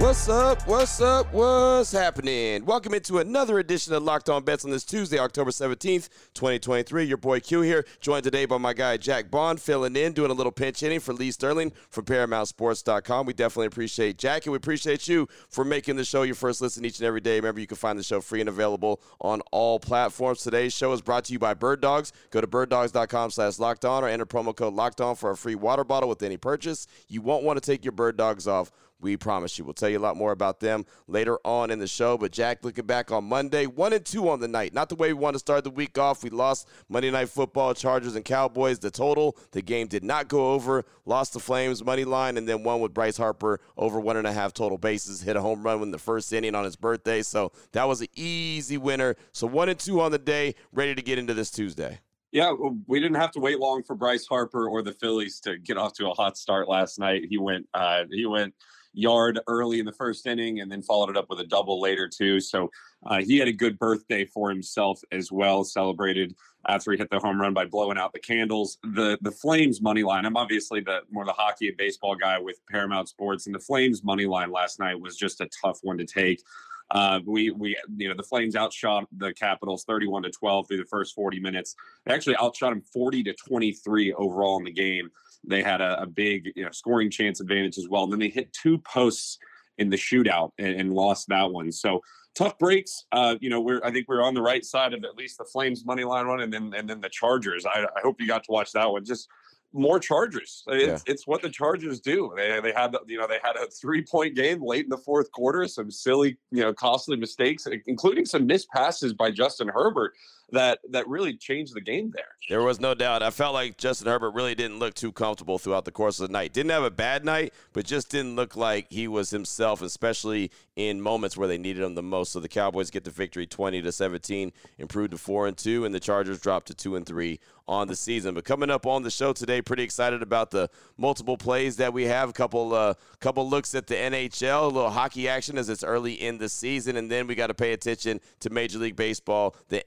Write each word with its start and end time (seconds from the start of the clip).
What's 0.00 0.30
up? 0.30 0.66
What's 0.66 1.02
up? 1.02 1.30
What's 1.30 1.92
happening? 1.92 2.64
Welcome 2.64 2.94
into 2.94 3.18
another 3.18 3.58
edition 3.58 3.92
of 3.92 4.02
Locked 4.02 4.30
On 4.30 4.42
Bets 4.42 4.64
on 4.64 4.70
this 4.70 4.82
Tuesday, 4.82 5.18
October 5.18 5.50
17th, 5.50 6.08
2023. 6.32 7.04
Your 7.04 7.18
boy 7.18 7.38
Q 7.38 7.60
here, 7.60 7.84
joined 8.00 8.24
today 8.24 8.46
by 8.46 8.56
my 8.56 8.72
guy 8.72 8.96
Jack 8.96 9.30
Bond, 9.30 9.60
filling 9.60 9.94
in, 9.96 10.14
doing 10.14 10.30
a 10.30 10.34
little 10.34 10.52
pinch 10.52 10.80
hitting 10.80 11.00
for 11.00 11.12
Lee 11.12 11.30
Sterling 11.30 11.72
from 11.90 12.06
ParamountSports.com. 12.06 13.26
We 13.26 13.34
definitely 13.34 13.66
appreciate 13.66 14.16
Jack, 14.16 14.46
and 14.46 14.52
we 14.52 14.56
appreciate 14.56 15.06
you 15.06 15.28
for 15.50 15.66
making 15.66 15.96
the 15.96 16.04
show 16.06 16.22
your 16.22 16.34
first 16.34 16.62
listen 16.62 16.82
each 16.86 16.98
and 16.98 17.06
every 17.06 17.20
day. 17.20 17.36
Remember, 17.36 17.60
you 17.60 17.66
can 17.66 17.76
find 17.76 17.98
the 17.98 18.02
show 18.02 18.22
free 18.22 18.40
and 18.40 18.48
available 18.48 19.02
on 19.20 19.42
all 19.52 19.78
platforms. 19.78 20.42
Today's 20.42 20.72
show 20.72 20.94
is 20.94 21.02
brought 21.02 21.26
to 21.26 21.34
you 21.34 21.38
by 21.38 21.52
Bird 21.52 21.82
Dogs. 21.82 22.14
Go 22.30 22.40
to 22.40 22.46
birddogs.com 22.46 23.32
slash 23.32 23.58
locked 23.58 23.84
on 23.84 24.02
or 24.02 24.08
enter 24.08 24.24
promo 24.24 24.56
code 24.56 24.72
locked 24.72 25.02
on 25.02 25.14
for 25.14 25.30
a 25.30 25.36
free 25.36 25.56
water 25.56 25.84
bottle 25.84 26.08
with 26.08 26.22
any 26.22 26.38
purchase. 26.38 26.86
You 27.06 27.20
won't 27.20 27.44
want 27.44 27.62
to 27.62 27.70
take 27.70 27.84
your 27.84 27.92
Bird 27.92 28.16
Dogs 28.16 28.48
off 28.48 28.72
we 29.00 29.16
promise 29.16 29.58
you. 29.58 29.64
We'll 29.64 29.74
tell 29.74 29.88
you 29.88 29.98
a 29.98 30.00
lot 30.00 30.16
more 30.16 30.32
about 30.32 30.60
them 30.60 30.84
later 31.06 31.38
on 31.44 31.70
in 31.70 31.78
the 31.78 31.86
show. 31.86 32.18
But 32.18 32.32
Jack, 32.32 32.64
looking 32.64 32.86
back 32.86 33.10
on 33.10 33.24
Monday, 33.24 33.66
one 33.66 33.92
and 33.92 34.04
two 34.04 34.28
on 34.28 34.40
the 34.40 34.48
night. 34.48 34.74
Not 34.74 34.88
the 34.88 34.94
way 34.94 35.12
we 35.12 35.18
want 35.18 35.34
to 35.34 35.38
start 35.38 35.64
the 35.64 35.70
week 35.70 35.98
off. 35.98 36.22
We 36.22 36.30
lost 36.30 36.68
Monday 36.88 37.10
Night 37.10 37.28
Football, 37.28 37.74
Chargers 37.74 38.16
and 38.16 38.24
Cowboys. 38.24 38.78
The 38.78 38.90
total, 38.90 39.36
the 39.52 39.62
game 39.62 39.86
did 39.86 40.04
not 40.04 40.28
go 40.28 40.52
over. 40.52 40.84
Lost 41.04 41.32
the 41.32 41.40
Flames 41.40 41.84
money 41.84 42.04
line, 42.04 42.36
and 42.36 42.48
then 42.48 42.62
one 42.62 42.80
with 42.80 42.94
Bryce 42.94 43.16
Harper 43.16 43.60
over 43.76 43.98
one 43.98 44.16
and 44.16 44.26
a 44.26 44.32
half 44.32 44.52
total 44.52 44.78
bases. 44.78 45.22
Hit 45.22 45.36
a 45.36 45.40
home 45.40 45.62
run 45.62 45.82
in 45.82 45.90
the 45.90 45.98
first 45.98 46.32
inning 46.32 46.54
on 46.54 46.64
his 46.64 46.76
birthday. 46.76 47.22
So 47.22 47.52
that 47.72 47.88
was 47.88 48.00
an 48.00 48.08
easy 48.14 48.78
winner. 48.78 49.16
So 49.32 49.46
one 49.46 49.68
and 49.68 49.78
two 49.78 50.00
on 50.00 50.12
the 50.12 50.18
day. 50.18 50.54
Ready 50.72 50.94
to 50.94 51.02
get 51.02 51.18
into 51.18 51.34
this 51.34 51.50
Tuesday. 51.50 52.00
Yeah, 52.32 52.52
we 52.86 53.00
didn't 53.00 53.16
have 53.16 53.32
to 53.32 53.40
wait 53.40 53.58
long 53.58 53.82
for 53.82 53.96
Bryce 53.96 54.24
Harper 54.24 54.68
or 54.68 54.82
the 54.82 54.92
Phillies 54.92 55.40
to 55.40 55.58
get 55.58 55.76
off 55.76 55.94
to 55.94 56.08
a 56.08 56.14
hot 56.14 56.36
start 56.36 56.68
last 56.68 56.98
night. 56.98 57.22
He 57.28 57.38
went, 57.38 57.68
uh, 57.74 58.04
he 58.12 58.24
went 58.24 58.54
yard 58.92 59.40
early 59.46 59.78
in 59.78 59.86
the 59.86 59.92
first 59.92 60.26
inning 60.26 60.60
and 60.60 60.70
then 60.70 60.82
followed 60.82 61.10
it 61.10 61.16
up 61.16 61.26
with 61.30 61.40
a 61.40 61.46
double 61.46 61.80
later 61.80 62.08
too. 62.08 62.40
So 62.40 62.70
uh, 63.06 63.20
he 63.20 63.38
had 63.38 63.48
a 63.48 63.52
good 63.52 63.78
birthday 63.78 64.24
for 64.24 64.50
himself 64.50 65.00
as 65.12 65.30
well. 65.30 65.64
Celebrated 65.64 66.34
after 66.68 66.92
he 66.92 66.98
hit 66.98 67.10
the 67.10 67.18
home 67.18 67.40
run 67.40 67.54
by 67.54 67.64
blowing 67.64 67.98
out 67.98 68.12
the 68.12 68.18
candles. 68.18 68.78
The 68.82 69.18
the 69.22 69.30
Flames 69.30 69.80
money 69.80 70.02
line. 70.02 70.26
I'm 70.26 70.36
obviously 70.36 70.80
the 70.80 71.00
more 71.10 71.24
the 71.24 71.32
hockey 71.32 71.68
and 71.68 71.76
baseball 71.76 72.16
guy 72.16 72.38
with 72.38 72.60
Paramount 72.68 73.08
Sports, 73.08 73.46
and 73.46 73.54
the 73.54 73.60
Flames 73.60 74.04
money 74.04 74.26
line 74.26 74.50
last 74.50 74.78
night 74.78 75.00
was 75.00 75.16
just 75.16 75.40
a 75.40 75.48
tough 75.62 75.78
one 75.82 75.98
to 75.98 76.04
take. 76.04 76.42
Uh, 76.90 77.20
we 77.24 77.50
we 77.50 77.76
you 77.96 78.08
know 78.08 78.14
the 78.14 78.22
Flames 78.22 78.56
outshot 78.56 79.06
the 79.16 79.32
Capitals 79.32 79.84
31 79.84 80.24
to 80.24 80.30
12 80.30 80.68
through 80.68 80.76
the 80.78 80.84
first 80.84 81.14
40 81.14 81.38
minutes. 81.40 81.76
They 82.04 82.12
actually 82.12 82.36
outshot 82.36 82.70
them 82.72 82.82
40 82.92 83.22
to 83.24 83.32
23 83.34 84.12
overall 84.14 84.58
in 84.58 84.64
the 84.64 84.72
game. 84.72 85.10
They 85.46 85.62
had 85.62 85.80
a, 85.80 86.02
a 86.02 86.06
big 86.06 86.52
you 86.54 86.64
know, 86.64 86.70
scoring 86.70 87.10
chance 87.10 87.40
advantage 87.40 87.78
as 87.78 87.88
well. 87.88 88.04
And 88.04 88.12
then 88.12 88.20
they 88.20 88.28
hit 88.28 88.52
two 88.52 88.78
posts 88.78 89.38
in 89.78 89.88
the 89.88 89.96
shootout 89.96 90.50
and, 90.58 90.74
and 90.74 90.92
lost 90.92 91.28
that 91.28 91.50
one. 91.50 91.72
So 91.72 92.00
tough 92.34 92.58
breaks. 92.58 93.06
Uh, 93.12 93.36
you 93.40 93.50
know, 93.50 93.60
we're 93.60 93.80
I 93.84 93.90
think 93.90 94.06
we're 94.08 94.22
on 94.22 94.34
the 94.34 94.42
right 94.42 94.64
side 94.64 94.94
of 94.94 95.04
at 95.04 95.16
least 95.16 95.38
the 95.38 95.44
Flames 95.44 95.84
money 95.84 96.04
line 96.04 96.26
run, 96.26 96.40
and 96.40 96.52
then 96.52 96.72
and 96.76 96.88
then 96.88 97.00
the 97.00 97.08
Chargers. 97.08 97.66
I, 97.66 97.84
I 97.84 98.00
hope 98.02 98.20
you 98.20 98.26
got 98.26 98.44
to 98.44 98.52
watch 98.52 98.72
that 98.72 98.90
one. 98.90 99.04
Just 99.04 99.28
more 99.72 100.00
Chargers. 100.00 100.64
It's, 100.66 101.04
yeah. 101.06 101.12
it's 101.12 101.26
what 101.26 101.42
the 101.42 101.48
Chargers 101.48 102.00
do. 102.00 102.32
They 102.36 102.60
they 102.60 102.72
had 102.72 102.94
you 103.06 103.18
know 103.18 103.26
they 103.26 103.38
had 103.42 103.56
a 103.56 103.66
three 103.68 104.02
point 104.02 104.34
game 104.34 104.62
late 104.62 104.84
in 104.84 104.90
the 104.90 104.98
fourth 104.98 105.30
quarter. 105.32 105.66
Some 105.66 105.90
silly 105.90 106.38
you 106.50 106.62
know 106.62 106.72
costly 106.72 107.16
mistakes, 107.16 107.66
including 107.86 108.24
some 108.24 108.46
missed 108.46 108.68
passes 108.70 109.12
by 109.12 109.30
Justin 109.30 109.68
Herbert 109.68 110.12
that 110.52 110.80
that 110.90 111.08
really 111.08 111.36
changed 111.36 111.74
the 111.74 111.80
game 111.80 112.12
there. 112.14 112.24
There 112.48 112.62
was 112.62 112.80
no 112.80 112.94
doubt. 112.94 113.22
I 113.22 113.30
felt 113.30 113.54
like 113.54 113.76
Justin 113.76 114.08
Herbert 114.08 114.30
really 114.30 114.54
didn't 114.54 114.78
look 114.78 114.94
too 114.94 115.12
comfortable 115.12 115.58
throughout 115.58 115.84
the 115.84 115.92
course 115.92 116.20
of 116.20 116.28
the 116.28 116.32
night. 116.32 116.52
Didn't 116.52 116.70
have 116.70 116.82
a 116.82 116.90
bad 116.90 117.24
night, 117.24 117.52
but 117.72 117.84
just 117.84 118.10
didn't 118.10 118.36
look 118.36 118.56
like 118.56 118.86
he 118.90 119.08
was 119.08 119.30
himself, 119.30 119.82
especially 119.82 120.50
in 120.76 121.00
moments 121.00 121.36
where 121.36 121.48
they 121.48 121.58
needed 121.58 121.82
him 121.82 121.94
the 121.94 122.02
most. 122.02 122.32
So 122.32 122.40
the 122.40 122.48
Cowboys 122.48 122.90
get 122.90 123.04
the 123.04 123.10
victory 123.10 123.46
20 123.46 123.82
to 123.82 123.92
17, 123.92 124.52
improved 124.78 125.12
to 125.12 125.18
4 125.18 125.48
and 125.48 125.56
2 125.56 125.84
and 125.84 125.94
the 125.94 126.00
Chargers 126.00 126.40
dropped 126.40 126.66
to 126.68 126.74
2 126.74 126.96
and 126.96 127.06
3 127.06 127.38
on 127.70 127.86
the 127.86 127.94
season. 127.94 128.34
But 128.34 128.44
coming 128.44 128.68
up 128.68 128.84
on 128.84 129.04
the 129.04 129.10
show 129.10 129.32
today, 129.32 129.62
pretty 129.62 129.84
excited 129.84 130.22
about 130.22 130.50
the 130.50 130.68
multiple 130.98 131.36
plays 131.36 131.76
that 131.76 131.92
we 131.92 132.04
have. 132.04 132.28
A 132.28 132.32
couple 132.32 132.74
uh, 132.74 132.94
couple 133.20 133.48
looks 133.48 133.74
at 133.76 133.86
the 133.86 133.94
NHL, 133.94 134.64
a 134.64 134.66
little 134.66 134.90
hockey 134.90 135.28
action 135.28 135.56
as 135.56 135.68
it's 135.68 135.84
early 135.84 136.14
in 136.14 136.38
the 136.38 136.48
season, 136.48 136.96
and 136.96 137.08
then 137.08 137.28
we 137.28 137.36
got 137.36 137.46
to 137.46 137.54
pay 137.54 137.72
attention 137.72 138.20
to 138.40 138.50
Major 138.50 138.78
League 138.78 138.96
Baseball, 138.96 139.54
the 139.68 139.80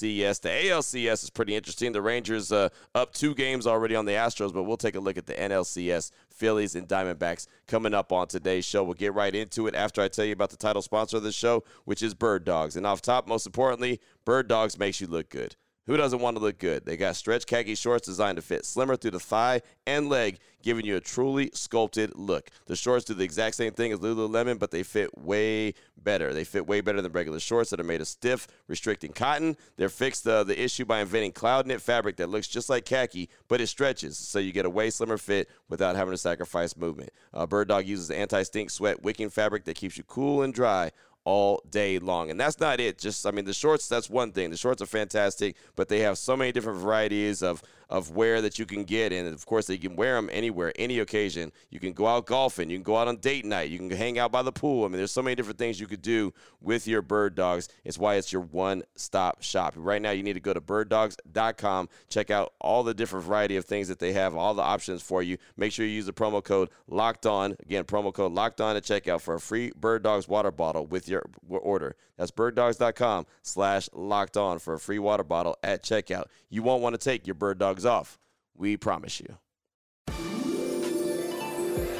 NLCS. 0.00 0.40
The 0.40 0.48
ALCS 0.48 1.24
is 1.24 1.30
pretty 1.30 1.54
interesting. 1.54 1.92
The 1.92 2.02
Rangers 2.02 2.52
uh, 2.52 2.68
up 2.94 3.12
two 3.12 3.34
games 3.34 3.66
already 3.66 3.94
on 3.94 4.04
the 4.04 4.12
Astros, 4.12 4.52
but 4.52 4.64
we'll 4.64 4.76
take 4.76 4.94
a 4.94 5.00
look 5.00 5.16
at 5.16 5.26
the 5.26 5.34
NLCS, 5.34 6.10
Phillies 6.30 6.74
and 6.74 6.88
Diamondbacks 6.88 7.46
coming 7.66 7.94
up 7.94 8.12
on 8.12 8.28
today's 8.28 8.64
show. 8.64 8.82
We'll 8.84 8.94
get 8.94 9.14
right 9.14 9.34
into 9.34 9.66
it 9.66 9.74
after 9.74 10.00
I 10.00 10.08
tell 10.08 10.24
you 10.24 10.32
about 10.32 10.50
the 10.50 10.56
title 10.56 10.82
sponsor 10.82 11.18
of 11.18 11.22
the 11.22 11.32
show, 11.32 11.64
which 11.84 12.02
is 12.02 12.14
Bird 12.14 12.44
Dogs. 12.44 12.76
And 12.76 12.86
off 12.86 13.02
top, 13.02 13.26
most 13.26 13.46
importantly, 13.46 14.00
Bird 14.24 14.48
Dogs 14.48 14.78
makes 14.78 15.00
you 15.00 15.06
look 15.06 15.28
good. 15.28 15.56
Who 15.90 15.96
doesn't 15.96 16.20
want 16.20 16.36
to 16.36 16.40
look 16.40 16.60
good? 16.60 16.86
They 16.86 16.96
got 16.96 17.16
stretch 17.16 17.46
khaki 17.46 17.74
shorts 17.74 18.06
designed 18.06 18.36
to 18.36 18.42
fit 18.42 18.64
slimmer 18.64 18.94
through 18.94 19.10
the 19.10 19.18
thigh 19.18 19.60
and 19.88 20.08
leg, 20.08 20.38
giving 20.62 20.86
you 20.86 20.94
a 20.94 21.00
truly 21.00 21.50
sculpted 21.52 22.14
look. 22.14 22.48
The 22.66 22.76
shorts 22.76 23.06
do 23.06 23.14
the 23.14 23.24
exact 23.24 23.56
same 23.56 23.72
thing 23.72 23.90
as 23.90 23.98
Lululemon, 23.98 24.60
but 24.60 24.70
they 24.70 24.84
fit 24.84 25.18
way 25.18 25.74
better. 25.96 26.32
They 26.32 26.44
fit 26.44 26.68
way 26.68 26.80
better 26.80 27.02
than 27.02 27.10
regular 27.10 27.40
shorts 27.40 27.70
that 27.70 27.80
are 27.80 27.84
made 27.84 28.00
of 28.00 28.06
stiff, 28.06 28.46
restricting 28.68 29.12
cotton. 29.12 29.56
They're 29.78 29.88
fixed 29.88 30.28
uh, 30.28 30.44
the 30.44 30.62
issue 30.62 30.84
by 30.84 31.00
inventing 31.00 31.32
cloud 31.32 31.66
knit 31.66 31.80
fabric 31.80 32.18
that 32.18 32.28
looks 32.28 32.46
just 32.46 32.70
like 32.70 32.84
khaki, 32.84 33.28
but 33.48 33.60
it 33.60 33.66
stretches, 33.66 34.16
so 34.16 34.38
you 34.38 34.52
get 34.52 34.66
a 34.66 34.70
way 34.70 34.90
slimmer 34.90 35.18
fit 35.18 35.50
without 35.68 35.96
having 35.96 36.12
to 36.12 36.18
sacrifice 36.18 36.76
movement. 36.76 37.10
Uh, 37.34 37.48
Bird 37.48 37.66
Dog 37.66 37.84
uses 37.84 38.12
anti-stink 38.12 38.70
sweat 38.70 39.02
wicking 39.02 39.28
fabric 39.28 39.64
that 39.64 39.74
keeps 39.74 39.98
you 39.98 40.04
cool 40.04 40.42
and 40.42 40.54
dry 40.54 40.92
all 41.24 41.62
day 41.70 41.98
long. 41.98 42.30
And 42.30 42.40
that's 42.40 42.60
not 42.60 42.80
it. 42.80 42.98
Just, 42.98 43.26
I 43.26 43.30
mean, 43.30 43.44
the 43.44 43.52
shorts, 43.52 43.88
that's 43.88 44.08
one 44.08 44.32
thing. 44.32 44.50
The 44.50 44.56
shorts 44.56 44.80
are 44.82 44.86
fantastic, 44.86 45.56
but 45.76 45.88
they 45.88 46.00
have 46.00 46.18
so 46.18 46.36
many 46.36 46.52
different 46.52 46.80
varieties 46.80 47.42
of 47.42 47.62
of 47.90 48.12
wear 48.12 48.40
that 48.40 48.58
you 48.58 48.64
can 48.64 48.84
get. 48.84 49.12
And 49.12 49.28
of 49.28 49.44
course, 49.44 49.66
they 49.66 49.76
can 49.76 49.96
wear 49.96 50.14
them 50.14 50.30
anywhere, 50.32 50.72
any 50.76 51.00
occasion. 51.00 51.52
You 51.70 51.80
can 51.80 51.92
go 51.92 52.06
out 52.06 52.26
golfing. 52.26 52.70
You 52.70 52.76
can 52.76 52.84
go 52.84 52.96
out 52.96 53.08
on 53.08 53.16
date 53.16 53.44
night. 53.44 53.70
You 53.70 53.78
can 53.78 53.90
hang 53.90 54.18
out 54.18 54.32
by 54.32 54.42
the 54.42 54.52
pool. 54.52 54.84
I 54.84 54.88
mean, 54.88 54.98
there's 54.98 55.12
so 55.12 55.22
many 55.22 55.34
different 55.34 55.58
things 55.58 55.80
you 55.80 55.88
could 55.88 56.00
do 56.00 56.32
with 56.60 56.86
your 56.86 57.02
bird 57.02 57.34
dogs. 57.34 57.68
It's 57.84 57.98
why 57.98 58.14
it's 58.14 58.32
your 58.32 58.42
one 58.42 58.84
stop 58.94 59.42
shop. 59.42 59.74
Right 59.76 60.00
now, 60.00 60.12
you 60.12 60.22
need 60.22 60.34
to 60.34 60.40
go 60.40 60.54
to 60.54 60.60
birddogs.com, 60.60 61.88
check 62.08 62.30
out 62.30 62.52
all 62.60 62.82
the 62.82 62.94
different 62.94 63.26
variety 63.26 63.56
of 63.56 63.64
things 63.64 63.88
that 63.88 63.98
they 63.98 64.12
have, 64.12 64.36
all 64.36 64.54
the 64.54 64.62
options 64.62 65.02
for 65.02 65.22
you. 65.22 65.36
Make 65.56 65.72
sure 65.72 65.84
you 65.84 65.92
use 65.92 66.06
the 66.06 66.12
promo 66.12 66.42
code 66.42 66.70
locked 66.86 67.26
on. 67.26 67.56
Again, 67.60 67.84
promo 67.84 68.14
code 68.14 68.32
locked 68.32 68.60
on 68.60 68.76
at 68.76 68.84
checkout 68.84 69.20
for 69.20 69.34
a 69.34 69.40
free 69.40 69.72
bird 69.76 70.02
dogs 70.02 70.28
water 70.28 70.52
bottle 70.52 70.86
with 70.86 71.08
your 71.08 71.24
order. 71.48 71.96
That's 72.20 72.32
birddogs.com 72.32 73.24
slash 73.40 73.88
locked 73.94 74.36
on 74.36 74.58
for 74.58 74.74
a 74.74 74.78
free 74.78 74.98
water 74.98 75.24
bottle 75.24 75.56
at 75.62 75.82
checkout. 75.82 76.24
You 76.50 76.62
won't 76.62 76.82
want 76.82 76.92
to 76.92 76.98
take 76.98 77.26
your 77.26 77.32
bird 77.32 77.58
dogs 77.58 77.86
off. 77.86 78.18
We 78.54 78.76
promise 78.76 79.22
you. 79.22 79.38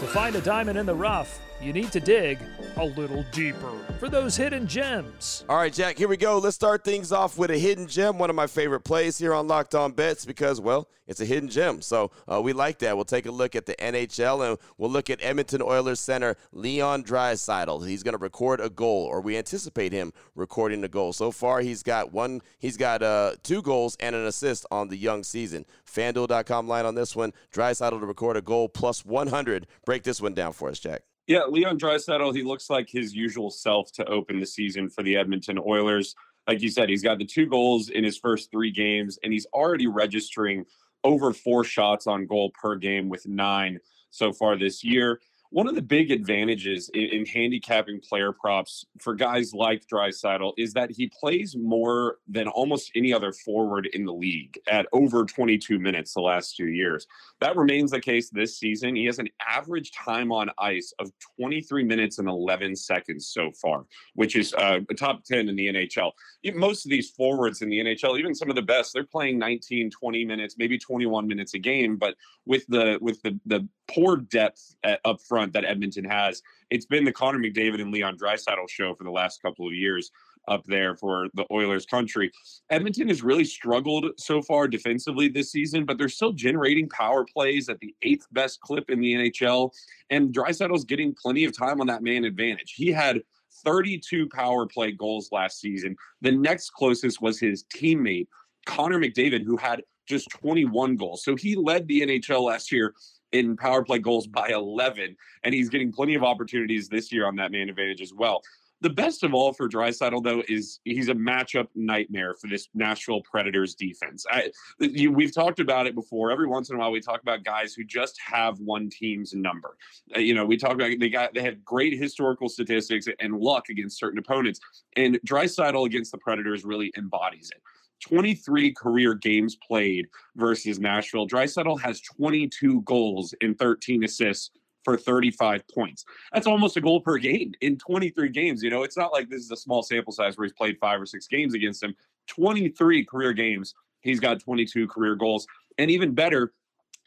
To 0.00 0.06
find 0.06 0.34
a 0.34 0.40
diamond 0.40 0.78
in 0.78 0.86
the 0.86 0.94
rough, 0.94 1.38
you 1.60 1.74
need 1.74 1.92
to 1.92 2.00
dig 2.00 2.38
a 2.78 2.84
little 2.86 3.22
deeper 3.32 3.70
for 3.98 4.08
those 4.08 4.34
hidden 4.34 4.66
gems. 4.66 5.44
All 5.46 5.56
right, 5.56 5.70
Jack, 5.70 5.98
here 5.98 6.08
we 6.08 6.16
go. 6.16 6.38
Let's 6.38 6.56
start 6.56 6.84
things 6.84 7.12
off 7.12 7.36
with 7.36 7.50
a 7.50 7.58
hidden 7.58 7.86
gem, 7.86 8.18
one 8.18 8.30
of 8.30 8.36
my 8.36 8.46
favorite 8.46 8.80
plays 8.80 9.18
here 9.18 9.34
on 9.34 9.46
Locked 9.46 9.74
On 9.74 9.92
Bets 9.92 10.24
because, 10.24 10.58
well, 10.58 10.88
it's 11.10 11.20
a 11.20 11.24
hidden 11.24 11.48
gem. 11.48 11.82
So 11.82 12.12
uh, 12.32 12.40
we 12.40 12.52
like 12.52 12.78
that. 12.78 12.94
We'll 12.94 13.04
take 13.04 13.26
a 13.26 13.32
look 13.32 13.56
at 13.56 13.66
the 13.66 13.74
NHL 13.74 14.48
and 14.48 14.58
we'll 14.78 14.90
look 14.90 15.10
at 15.10 15.18
Edmonton 15.20 15.60
Oilers 15.60 15.98
center 15.98 16.36
Leon 16.52 17.02
Draisaitl. 17.02 17.86
He's 17.86 18.04
going 18.04 18.16
to 18.16 18.22
record 18.22 18.60
a 18.60 18.70
goal, 18.70 19.06
or 19.06 19.20
we 19.20 19.36
anticipate 19.36 19.92
him 19.92 20.12
recording 20.36 20.84
a 20.84 20.88
goal. 20.88 21.12
So 21.12 21.32
far, 21.32 21.60
he's 21.60 21.82
got 21.82 22.12
one. 22.12 22.40
He's 22.60 22.76
got 22.76 23.02
uh, 23.02 23.34
two 23.42 23.60
goals 23.60 23.96
and 23.98 24.14
an 24.14 24.24
assist 24.24 24.64
on 24.70 24.86
the 24.86 24.96
young 24.96 25.24
season. 25.24 25.66
FanDuel.com 25.84 26.68
line 26.68 26.86
on 26.86 26.94
this 26.94 27.16
one. 27.16 27.32
Draisaitl 27.52 27.98
to 27.98 28.06
record 28.06 28.36
a 28.36 28.42
goal 28.42 28.68
plus 28.68 29.04
100. 29.04 29.66
Break 29.90 30.04
this 30.04 30.20
one 30.20 30.34
down 30.34 30.52
for 30.52 30.68
us, 30.68 30.78
Jack. 30.78 31.02
Yeah, 31.26 31.46
Leon 31.48 31.76
Draisaitl, 31.76 32.32
he 32.36 32.44
looks 32.44 32.70
like 32.70 32.88
his 32.88 33.12
usual 33.12 33.50
self 33.50 33.90
to 33.94 34.06
open 34.06 34.38
the 34.38 34.46
season 34.46 34.88
for 34.88 35.02
the 35.02 35.16
Edmonton 35.16 35.58
Oilers. 35.58 36.14
Like 36.46 36.62
you 36.62 36.68
said, 36.68 36.88
he's 36.88 37.02
got 37.02 37.18
the 37.18 37.24
two 37.24 37.46
goals 37.46 37.88
in 37.88 38.04
his 38.04 38.16
first 38.16 38.52
three 38.52 38.70
games, 38.70 39.18
and 39.24 39.32
he's 39.32 39.46
already 39.46 39.88
registering 39.88 40.64
over 41.02 41.32
four 41.32 41.64
shots 41.64 42.06
on 42.06 42.26
goal 42.26 42.52
per 42.52 42.76
game 42.76 43.08
with 43.08 43.26
nine 43.26 43.80
so 44.10 44.32
far 44.32 44.56
this 44.56 44.84
year. 44.84 45.20
One 45.50 45.66
of 45.66 45.74
the 45.74 45.82
big 45.82 46.12
advantages 46.12 46.88
in, 46.94 47.06
in, 47.06 47.26
handicapping 47.26 48.00
player 48.00 48.32
props 48.32 48.86
for 49.00 49.14
guys 49.14 49.52
like 49.52 49.84
Draisaitl 49.92 50.52
is 50.56 50.72
that 50.74 50.92
he 50.92 51.10
plays 51.20 51.56
more 51.56 52.18
than 52.28 52.46
almost 52.46 52.92
any 52.94 53.12
other 53.12 53.32
forward 53.32 53.88
in 53.92 54.04
the 54.04 54.12
league 54.12 54.58
at 54.70 54.86
over 54.92 55.24
22 55.24 55.80
minutes 55.80 56.14
the 56.14 56.20
last 56.20 56.56
two 56.56 56.68
years. 56.68 57.06
That 57.40 57.56
remains 57.56 57.90
the 57.90 58.00
case 58.00 58.30
this 58.30 58.58
season. 58.58 58.94
He 58.94 59.06
has 59.06 59.18
an 59.18 59.28
average 59.46 59.90
time 59.92 60.30
on 60.30 60.50
ice 60.58 60.94
of 61.00 61.10
23 61.36 61.82
minutes 61.82 62.18
and 62.18 62.28
11 62.28 62.76
seconds 62.76 63.28
so 63.28 63.50
far, 63.60 63.86
which 64.14 64.36
is 64.36 64.54
uh, 64.54 64.78
a 64.88 64.94
top 64.94 65.24
10 65.24 65.48
in 65.48 65.56
the 65.56 65.66
NHL. 65.66 66.12
Most 66.54 66.86
of 66.86 66.90
these 66.90 67.10
forwards 67.10 67.60
in 67.60 67.68
the 67.68 67.80
NHL, 67.80 68.18
even 68.20 68.36
some 68.36 68.50
of 68.50 68.56
the 68.56 68.62
best, 68.62 68.92
they're 68.92 69.04
playing 69.04 69.38
19, 69.40 69.90
20 69.90 70.24
minutes, 70.24 70.54
maybe 70.58 70.78
21 70.78 71.26
minutes 71.26 71.54
a 71.54 71.58
game. 71.58 71.96
But 71.96 72.14
with 72.46 72.64
the 72.68 72.98
with 73.00 73.20
the 73.22 73.38
the 73.46 73.68
poor 73.88 74.16
depth 74.16 74.76
at, 74.84 75.00
up 75.04 75.20
front 75.20 75.39
that 75.52 75.64
Edmonton 75.64 76.04
has. 76.04 76.42
It's 76.70 76.86
been 76.86 77.04
the 77.04 77.12
Connor 77.12 77.38
McDavid 77.38 77.80
and 77.80 77.92
Leon 77.92 78.16
Draisaitl 78.18 78.68
show 78.68 78.94
for 78.94 79.04
the 79.04 79.10
last 79.10 79.42
couple 79.42 79.66
of 79.66 79.74
years 79.74 80.10
up 80.48 80.64
there 80.66 80.96
for 80.96 81.28
the 81.34 81.46
Oilers 81.50 81.86
country. 81.86 82.30
Edmonton 82.70 83.08
has 83.08 83.22
really 83.22 83.44
struggled 83.44 84.06
so 84.18 84.42
far 84.42 84.68
defensively 84.68 85.28
this 85.28 85.52
season, 85.52 85.84
but 85.84 85.98
they're 85.98 86.08
still 86.08 86.32
generating 86.32 86.88
power 86.88 87.24
plays 87.24 87.68
at 87.68 87.78
the 87.80 87.94
eighth 88.02 88.26
best 88.32 88.60
clip 88.60 88.90
in 88.90 89.00
the 89.00 89.14
NHL. 89.14 89.70
And 90.10 90.32
Draisaitl's 90.32 90.84
getting 90.84 91.14
plenty 91.14 91.44
of 91.44 91.56
time 91.56 91.80
on 91.80 91.86
that 91.88 92.02
man 92.02 92.24
advantage. 92.24 92.74
He 92.76 92.88
had 92.88 93.22
32 93.64 94.28
power 94.28 94.66
play 94.66 94.92
goals 94.92 95.30
last 95.32 95.60
season. 95.60 95.96
The 96.20 96.32
next 96.32 96.70
closest 96.70 97.20
was 97.20 97.38
his 97.38 97.64
teammate, 97.64 98.28
Connor 98.66 98.98
McDavid, 98.98 99.44
who 99.44 99.56
had 99.56 99.82
just 100.06 100.30
21 100.30 100.96
goals. 100.96 101.22
So 101.24 101.36
he 101.36 101.54
led 101.54 101.86
the 101.86 102.00
NHL 102.02 102.42
last 102.42 102.72
year 102.72 102.94
in 103.32 103.56
power 103.56 103.84
play 103.84 103.98
goals 103.98 104.26
by 104.26 104.48
11, 104.48 105.16
and 105.44 105.54
he's 105.54 105.68
getting 105.68 105.92
plenty 105.92 106.14
of 106.14 106.22
opportunities 106.22 106.88
this 106.88 107.12
year 107.12 107.26
on 107.26 107.36
that 107.36 107.52
man 107.52 107.68
advantage 107.68 108.00
as 108.00 108.12
well. 108.12 108.42
The 108.82 108.90
best 108.90 109.22
of 109.24 109.34
all 109.34 109.52
for 109.52 109.68
Draisaitl, 109.68 110.24
though, 110.24 110.42
is 110.48 110.80
he's 110.84 111.08
a 111.10 111.14
matchup 111.14 111.68
nightmare 111.74 112.34
for 112.40 112.48
this 112.48 112.68
Nashville 112.74 113.20
Predators 113.22 113.74
defense. 113.74 114.24
I, 114.30 114.50
you, 114.78 115.12
we've 115.12 115.34
talked 115.34 115.60
about 115.60 115.86
it 115.86 115.94
before. 115.94 116.30
Every 116.30 116.46
once 116.46 116.70
in 116.70 116.76
a 116.76 116.78
while, 116.78 116.90
we 116.90 117.00
talk 117.00 117.20
about 117.20 117.44
guys 117.44 117.74
who 117.74 117.84
just 117.84 118.18
have 118.24 118.58
one 118.58 118.88
team's 118.88 119.34
number. 119.34 119.76
Uh, 120.16 120.20
you 120.20 120.34
know, 120.34 120.46
we 120.46 120.56
talk 120.56 120.72
about 120.72 120.92
they 120.98 121.10
got 121.10 121.34
they 121.34 121.42
have 121.42 121.62
great 121.64 121.98
historical 121.98 122.48
statistics 122.48 123.06
and 123.20 123.38
luck 123.38 123.68
against 123.68 123.98
certain 123.98 124.18
opponents, 124.18 124.60
and 124.96 125.20
Draisaitl 125.26 125.84
against 125.84 126.12
the 126.12 126.18
Predators 126.18 126.64
really 126.64 126.90
embodies 126.96 127.50
it. 127.54 127.62
23 128.00 128.72
career 128.72 129.14
games 129.14 129.56
played 129.56 130.06
versus 130.36 130.78
Nashville. 130.78 131.28
Draisaitl 131.28 131.80
has 131.80 132.00
22 132.00 132.80
goals 132.82 133.34
and 133.42 133.58
13 133.58 134.04
assists 134.04 134.50
for 134.84 134.96
35 134.96 135.66
points. 135.68 136.04
That's 136.32 136.46
almost 136.46 136.76
a 136.76 136.80
goal 136.80 137.00
per 137.00 137.18
game 137.18 137.52
in 137.60 137.76
23 137.78 138.28
games. 138.30 138.62
You 138.62 138.70
know, 138.70 138.82
it's 138.82 138.96
not 138.96 139.12
like 139.12 139.28
this 139.28 139.42
is 139.42 139.50
a 139.50 139.56
small 139.56 139.82
sample 139.82 140.12
size 140.12 140.36
where 140.36 140.46
he's 140.46 140.52
played 140.52 140.78
five 140.80 141.00
or 141.00 141.06
six 141.06 141.26
games 141.26 141.54
against 141.54 141.82
him. 141.82 141.94
23 142.28 143.04
career 143.04 143.32
games, 143.32 143.74
he's 144.00 144.20
got 144.20 144.40
22 144.40 144.88
career 144.88 145.14
goals. 145.14 145.46
And 145.78 145.90
even 145.90 146.14
better, 146.14 146.52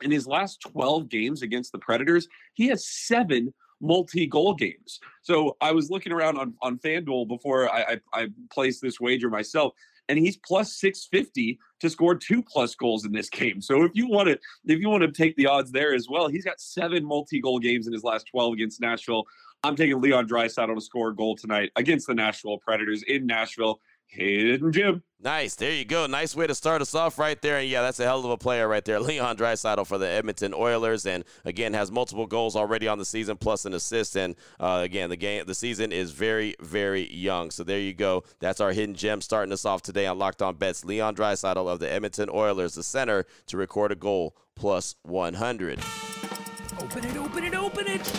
in 0.02 0.12
his 0.12 0.28
last 0.28 0.62
12 0.62 1.10
games 1.10 1.42
against 1.42 1.72
the 1.72 1.80
Predators, 1.80 2.28
he 2.54 2.68
has 2.68 2.88
seven 2.88 3.54
multi-goal 3.82 4.54
games. 4.56 5.00
So 5.22 5.58
I 5.62 5.72
was 5.72 5.90
looking 5.90 6.12
around 6.12 6.38
on, 6.38 6.54
on 6.62 6.78
FanDuel 6.80 7.28
before 7.28 7.72
I, 7.72 8.00
I, 8.14 8.22
I 8.22 8.28
placed 8.52 8.82
this 8.82 9.00
wager 9.00 9.30
myself 9.30 9.74
and 10.10 10.20
he's 10.20 10.38
plus 10.38 10.76
650 10.78 11.60
to 11.80 11.90
score 11.90 12.16
two 12.16 12.44
plus 12.44 12.76
goals 12.76 13.06
in 13.06 13.12
this 13.12 13.30
game. 13.30 13.62
So 13.62 13.84
if 13.84 13.92
you 13.94 14.08
want 14.08 14.30
to 14.30 14.40
if 14.66 14.80
you 14.80 14.90
want 14.90 15.04
to 15.04 15.12
take 15.12 15.36
the 15.36 15.48
odds 15.48 15.72
there 15.72 15.94
as 15.94 16.08
well, 16.10 16.28
he's 16.28 16.46
got 16.46 16.60
seven 16.60 17.06
multi-goal 17.06 17.60
games 17.60 17.88
in 17.88 17.94
his 17.94 18.04
last 18.04 18.28
12 18.32 18.54
against 18.54 18.82
Nashville. 18.82 19.26
I'm 19.64 19.76
taking 19.76 20.02
Leon 20.02 20.28
Draisaitl 20.28 20.76
to 20.76 20.82
score 20.82 21.10
a 21.10 21.16
goal 21.16 21.36
tonight 21.36 21.72
against 21.78 22.08
the 22.08 22.14
Nashville 22.14 22.58
Predators 22.58 23.04
in 23.04 23.26
Nashville. 23.26 23.80
Hidden 24.08 24.72
Jim. 24.72 25.04
Nice. 25.24 25.56
There 25.56 25.72
you 25.72 25.86
go. 25.86 26.06
Nice 26.06 26.36
way 26.36 26.48
to 26.48 26.54
start 26.54 26.82
us 26.82 26.94
off 26.94 27.18
right 27.18 27.42
there. 27.42 27.58
And 27.58 27.70
yeah, 27.70 27.82
that's 27.82 28.00
a 28.02 28.04
hell 28.04 28.20
of 28.20 28.30
a 28.30 28.38
player 28.38 28.68
right 28.68 28.84
there. 28.84 29.00
Leon 29.00 29.38
Draisaitl 29.38 29.88
for 29.88 29.98
the 29.98 30.08
Edmonton 30.08 30.54
Oilers. 30.54 31.06
And 31.06 31.24
again, 31.46 31.74
has 31.74 31.92
multiple 31.92 32.28
goals 32.28 32.58
already 32.58 32.90
on 32.90 32.98
the 32.98 33.06
season, 33.06 33.38
plus 33.38 33.66
an 33.66 33.74
assist. 33.74 34.18
And 34.18 34.36
uh, 34.60 34.82
again, 34.84 35.10
the 35.10 35.16
game, 35.16 35.46
the 35.46 35.56
season 35.56 35.94
is 35.94 36.12
very, 36.12 36.56
very 36.60 37.12
young. 37.14 37.52
So 37.52 37.64
there 37.64 37.80
you 37.80 37.94
go. 37.94 38.24
That's 38.40 38.60
our 38.60 38.74
hidden 38.74 38.96
gem 38.96 39.22
starting 39.22 39.54
us 39.54 39.64
off 39.64 39.82
today 39.82 40.08
on 40.08 40.20
Locked 40.20 40.42
On 40.42 40.56
Bets. 40.56 40.84
Leon 40.84 41.16
Draisaitl 41.16 41.72
of 41.72 41.80
the 41.80 41.92
Edmonton 41.92 42.30
Oilers, 42.30 42.76
the 42.76 42.84
center 42.84 43.26
to 43.48 43.58
record 43.58 43.94
a 43.94 43.96
goal 43.96 44.36
plus 44.56 44.96
100. 45.04 45.80
Open 46.80 47.06
it, 47.06 47.16
open 47.16 47.44
it, 47.46 47.56
open 47.56 47.88
it. 47.88 48.14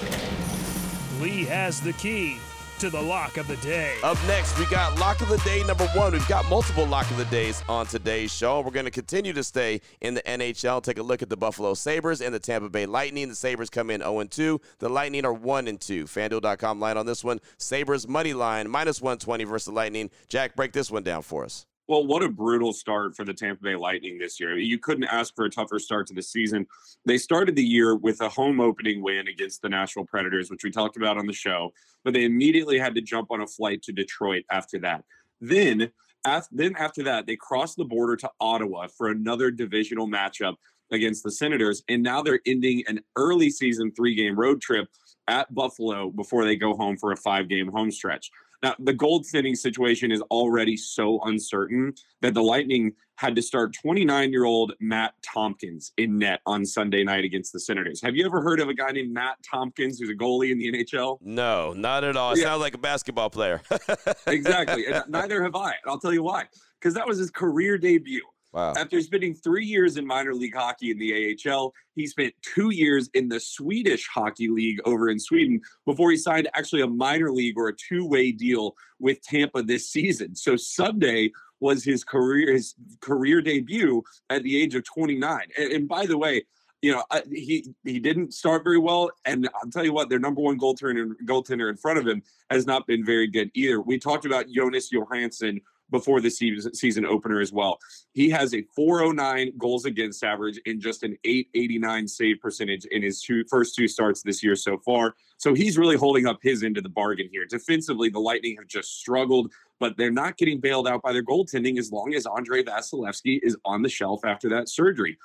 Lee 1.21 1.45
has 1.45 1.81
the 1.81 1.93
key 1.93 2.39
to 2.85 2.91
the 2.91 3.01
lock 3.01 3.39
of 3.39 3.47
the 3.47 3.57
day. 3.57 3.97
Up 4.03 4.19
next, 4.27 4.59
we 4.59 4.67
got 4.67 4.99
lock 4.99 5.23
of 5.23 5.31
the 5.31 5.39
day 5.39 5.63
number 5.65 5.87
one. 5.95 6.13
We've 6.13 6.29
got 6.29 6.47
multiple 6.51 6.85
lock 6.85 7.11
of 7.11 7.17
the 7.17 7.25
days 7.27 7.65
on 7.67 7.87
today's 7.87 8.31
show. 8.31 8.61
We're 8.61 8.73
going 8.73 8.85
to 8.85 8.91
continue 8.91 9.33
to 9.33 9.43
stay 9.43 9.81
in 10.03 10.13
the 10.13 10.21
NHL. 10.21 10.83
Take 10.83 10.99
a 10.99 11.03
look 11.03 11.23
at 11.23 11.31
the 11.31 11.37
Buffalo 11.37 11.73
Sabres 11.73 12.21
and 12.21 12.35
the 12.35 12.39
Tampa 12.39 12.69
Bay 12.69 12.85
Lightning. 12.85 13.31
The 13.31 13.35
Sabres 13.35 13.71
come 13.71 13.89
in 13.89 14.03
0 14.03 14.25
2. 14.25 14.61
The 14.81 14.91
Lightning 14.91 15.25
are 15.25 15.33
1 15.33 15.67
and 15.67 15.81
2. 15.81 16.05
FanDuel.com 16.05 16.79
line 16.79 16.99
on 16.99 17.07
this 17.07 17.25
one. 17.25 17.41
Sabres 17.57 18.07
money 18.07 18.35
line 18.35 18.69
minus 18.69 19.01
120 19.01 19.45
versus 19.45 19.65
the 19.65 19.73
Lightning. 19.73 20.11
Jack, 20.29 20.55
break 20.55 20.73
this 20.73 20.91
one 20.91 21.03
down 21.03 21.23
for 21.23 21.43
us. 21.43 21.65
Well, 21.87 22.07
what 22.07 22.23
a 22.23 22.31
brutal 22.31 22.73
start 22.73 23.15
for 23.15 23.25
the 23.25 23.35
Tampa 23.35 23.63
Bay 23.63 23.77
Lightning 23.77 24.17
this 24.17 24.41
year. 24.41 24.57
You 24.57 24.79
couldn't 24.79 25.05
ask 25.05 25.35
for 25.37 25.45
a 25.45 25.51
tougher 25.51 25.79
start 25.79 26.07
to 26.07 26.15
the 26.15 26.23
season. 26.23 26.67
They 27.05 27.19
started 27.19 27.57
the 27.57 27.65
year 27.65 27.95
with 27.95 28.23
a 28.23 28.29
home 28.31 28.59
opening 28.59 29.03
win 29.03 29.29
against 29.29 29.61
the 29.61 29.69
Nashville 29.69 30.07
Predators, 30.07 30.51
which 30.51 30.65
we 30.65 30.71
talked 30.71 30.97
about 30.97 31.19
on 31.19 31.27
the 31.27 31.35
show, 31.35 31.75
but 32.03 32.15
they 32.15 32.25
immediately 32.25 32.79
had 32.79 32.95
to 32.95 33.03
jump 33.03 33.31
on 33.31 33.43
a 33.43 33.47
flight 33.47 33.83
to 33.83 33.93
Detroit 33.93 34.45
after 34.51 34.79
that. 34.79 35.05
Then, 35.43 35.91
after, 36.25 36.57
then 36.57 36.75
after 36.79 37.03
that, 37.03 37.27
they 37.27 37.37
crossed 37.37 37.77
the 37.77 37.85
border 37.85 38.17
to 38.17 38.31
Ottawa 38.41 38.87
for 38.87 39.09
another 39.09 39.51
divisional 39.51 40.09
matchup 40.09 40.55
against 40.91 41.23
the 41.23 41.33
Senators, 41.33 41.83
and 41.91 42.03
now 42.03 42.23
they're 42.23 42.41
ending 42.47 42.83
an 42.87 43.01
early 43.17 43.51
season 43.51 43.93
three-game 43.93 44.39
road 44.39 44.63
trip 44.63 44.89
at 45.29 45.53
Buffalo 45.55 46.11
before 46.11 46.45
they 46.45 46.57
go 46.57 46.75
home 46.75 46.97
for 46.97 47.13
a 47.13 47.17
five-game 47.17 47.69
home 47.69 47.91
stretch. 47.91 48.31
Now, 48.62 48.75
the 48.79 48.95
goaltending 48.95 49.56
situation 49.56 50.11
is 50.11 50.21
already 50.31 50.77
so 50.77 51.21
uncertain 51.25 51.95
that 52.23 52.35
the 52.35 52.43
Lightning 52.43 52.93
had 53.17 53.37
to 53.37 53.43
start 53.43 53.75
29 53.81 54.33
year 54.33 54.45
old 54.45 54.73
Matt 54.81 55.15
Tomkins 55.23 55.93
in 55.97 56.19
net 56.19 56.41
on 56.47 56.65
Sunday 56.65 57.05
night 57.05 57.25
against 57.25 57.53
the 57.53 57.61
Senators. 57.61 58.01
Have 58.03 58.17
you 58.17 58.27
ever 58.27 58.41
heard 58.41 58.61
of 58.61 58.69
a 58.69 58.75
guy 58.75 58.91
named 58.91 59.12
Matt 59.12 59.37
Tomkins 59.49 59.99
who's 59.99 60.11
a 60.11 60.15
goalie 60.15 60.51
in 60.51 60.59
the 60.59 60.73
NHL? 60.73 61.19
No, 61.21 61.73
not 61.73 62.05
at 62.05 62.17
all. 62.17 62.33
It 62.33 62.39
yeah. 62.39 62.45
sounds 62.45 62.61
like 62.61 62.75
a 62.75 62.79
basketball 62.79 63.31
player. 63.31 63.61
exactly. 64.27 64.87
And 64.87 65.05
neither 65.09 65.43
have 65.43 65.55
I. 65.55 65.69
And 65.71 65.89
I'll 65.89 66.00
tell 66.00 66.12
you 66.12 66.23
why. 66.23 66.45
Because 66.81 66.95
that 66.95 67.07
was 67.07 67.19
his 67.19 67.31
career 67.31 67.79
debut. 67.79 68.23
Wow. 68.55 68.73
After 68.77 69.01
spending 69.01 69.35
three 69.35 69.67
years 69.67 69.97
in 69.97 70.06
minor 70.06 70.33
league 70.33 70.55
hockey 70.55 70.93
in 70.93 70.99
the 70.99 71.37
AHL, 71.45 71.73
he 71.97 72.06
spent 72.06 72.33
two 72.41 72.71
years 72.71 73.11
in 73.12 73.29
the 73.29 73.41
Swedish 73.41 74.06
Hockey 74.06 74.47
League 74.47 74.79
over 74.85 75.11
in 75.11 75.19
Sweden 75.19 75.61
before 75.85 76.12
he 76.12 76.17
signed 76.17 76.49
actually 76.55 76.83
a 76.83 76.87
minor 76.87 77.33
league 77.33 77.59
or 77.59 77.67
a 77.67 77.75
two 77.75 78.07
way 78.07 78.31
deal 78.31 78.76
with 79.00 79.21
Tampa 79.23 79.64
this 79.64 79.90
season. 79.90 80.37
So 80.37 80.55
Sunday 80.55 81.33
was 81.59 81.83
his 81.83 82.05
career 82.05 82.52
his 82.52 82.76
career 83.00 83.43
debut 83.43 84.05
at 84.31 84.45
the 84.45 84.57
age 84.57 84.76
of 84.76 84.85
29. 84.85 85.47
And, 85.59 85.73
and 85.73 85.88
by 85.88 86.07
the 86.07 86.17
way, 86.17 86.45
you 86.81 86.93
know, 86.93 87.02
he 87.33 87.75
he 87.83 87.99
didn't 87.99 88.35
start 88.35 88.62
very 88.62 88.78
well, 88.78 89.11
and 89.25 89.49
I'll 89.55 89.71
tell 89.71 89.85
you 89.85 89.93
what, 89.93 90.11
their 90.11 90.21
number 90.21 90.43
one 90.43 90.61
goaltender 90.61 91.14
goaltender 91.26 91.71
in 91.71 91.76
front 91.76 91.99
of 91.99 92.07
him 92.07 92.23
has 92.50 92.67
not 92.67 92.87
been 92.87 93.05
very 93.05 93.26
good 93.26 93.50
either. 93.55 93.81
We 93.81 93.99
talked 93.99 94.26
about 94.26 94.49
Jonas 94.49 94.93
Johansson 94.93 95.61
before 95.91 96.21
the 96.21 96.31
season 96.31 97.07
opener 97.07 97.41
as 97.41 97.53
well. 97.53 97.79
He 98.12 98.31
has 98.31 98.55
a 98.55 98.62
409 98.75 99.53
goals 99.59 99.85
against 99.85 100.25
average 100.25 100.61
and 100.67 100.81
just 100.81 101.03
an 101.03 101.17
889 101.25 102.09
save 102.09 102.41
percentage 102.41 102.85
in 102.87 103.03
his 103.03 103.21
two, 103.21 103.45
first 103.49 103.76
two 103.76 103.87
starts 103.87 104.23
this 104.23 104.43
year 104.43 104.57
so 104.57 104.79
far. 104.79 105.14
So 105.37 105.55
he's 105.55 105.79
really 105.79 105.97
holding 105.97 106.26
up 106.26 106.38
his 106.43 106.62
end 106.62 106.79
of 106.79 106.83
the 106.83 106.88
bargain 106.88 107.29
here. 107.31 107.47
Defensively, 107.47 108.09
the 108.09 108.19
Lightning 108.19 108.57
have 108.59 108.67
just 108.67 108.99
struggled, 108.99 109.53
but 109.79 109.97
they're 109.97 110.11
not 110.11 110.37
getting 110.37 110.61
bailed 110.61 110.88
out 110.88 111.03
by 111.03 111.12
their 111.12 111.25
goaltending 111.25 111.79
as 111.79 111.93
long 111.93 112.14
as 112.14 112.26
Andrei 112.26 112.62
Vasilevskiy 112.62 113.41
is 113.43 113.57
on 113.64 113.83
the 113.83 113.88
shelf 113.88 114.25
after 114.25 114.49
that 114.49 114.69
surgery. 114.69 115.19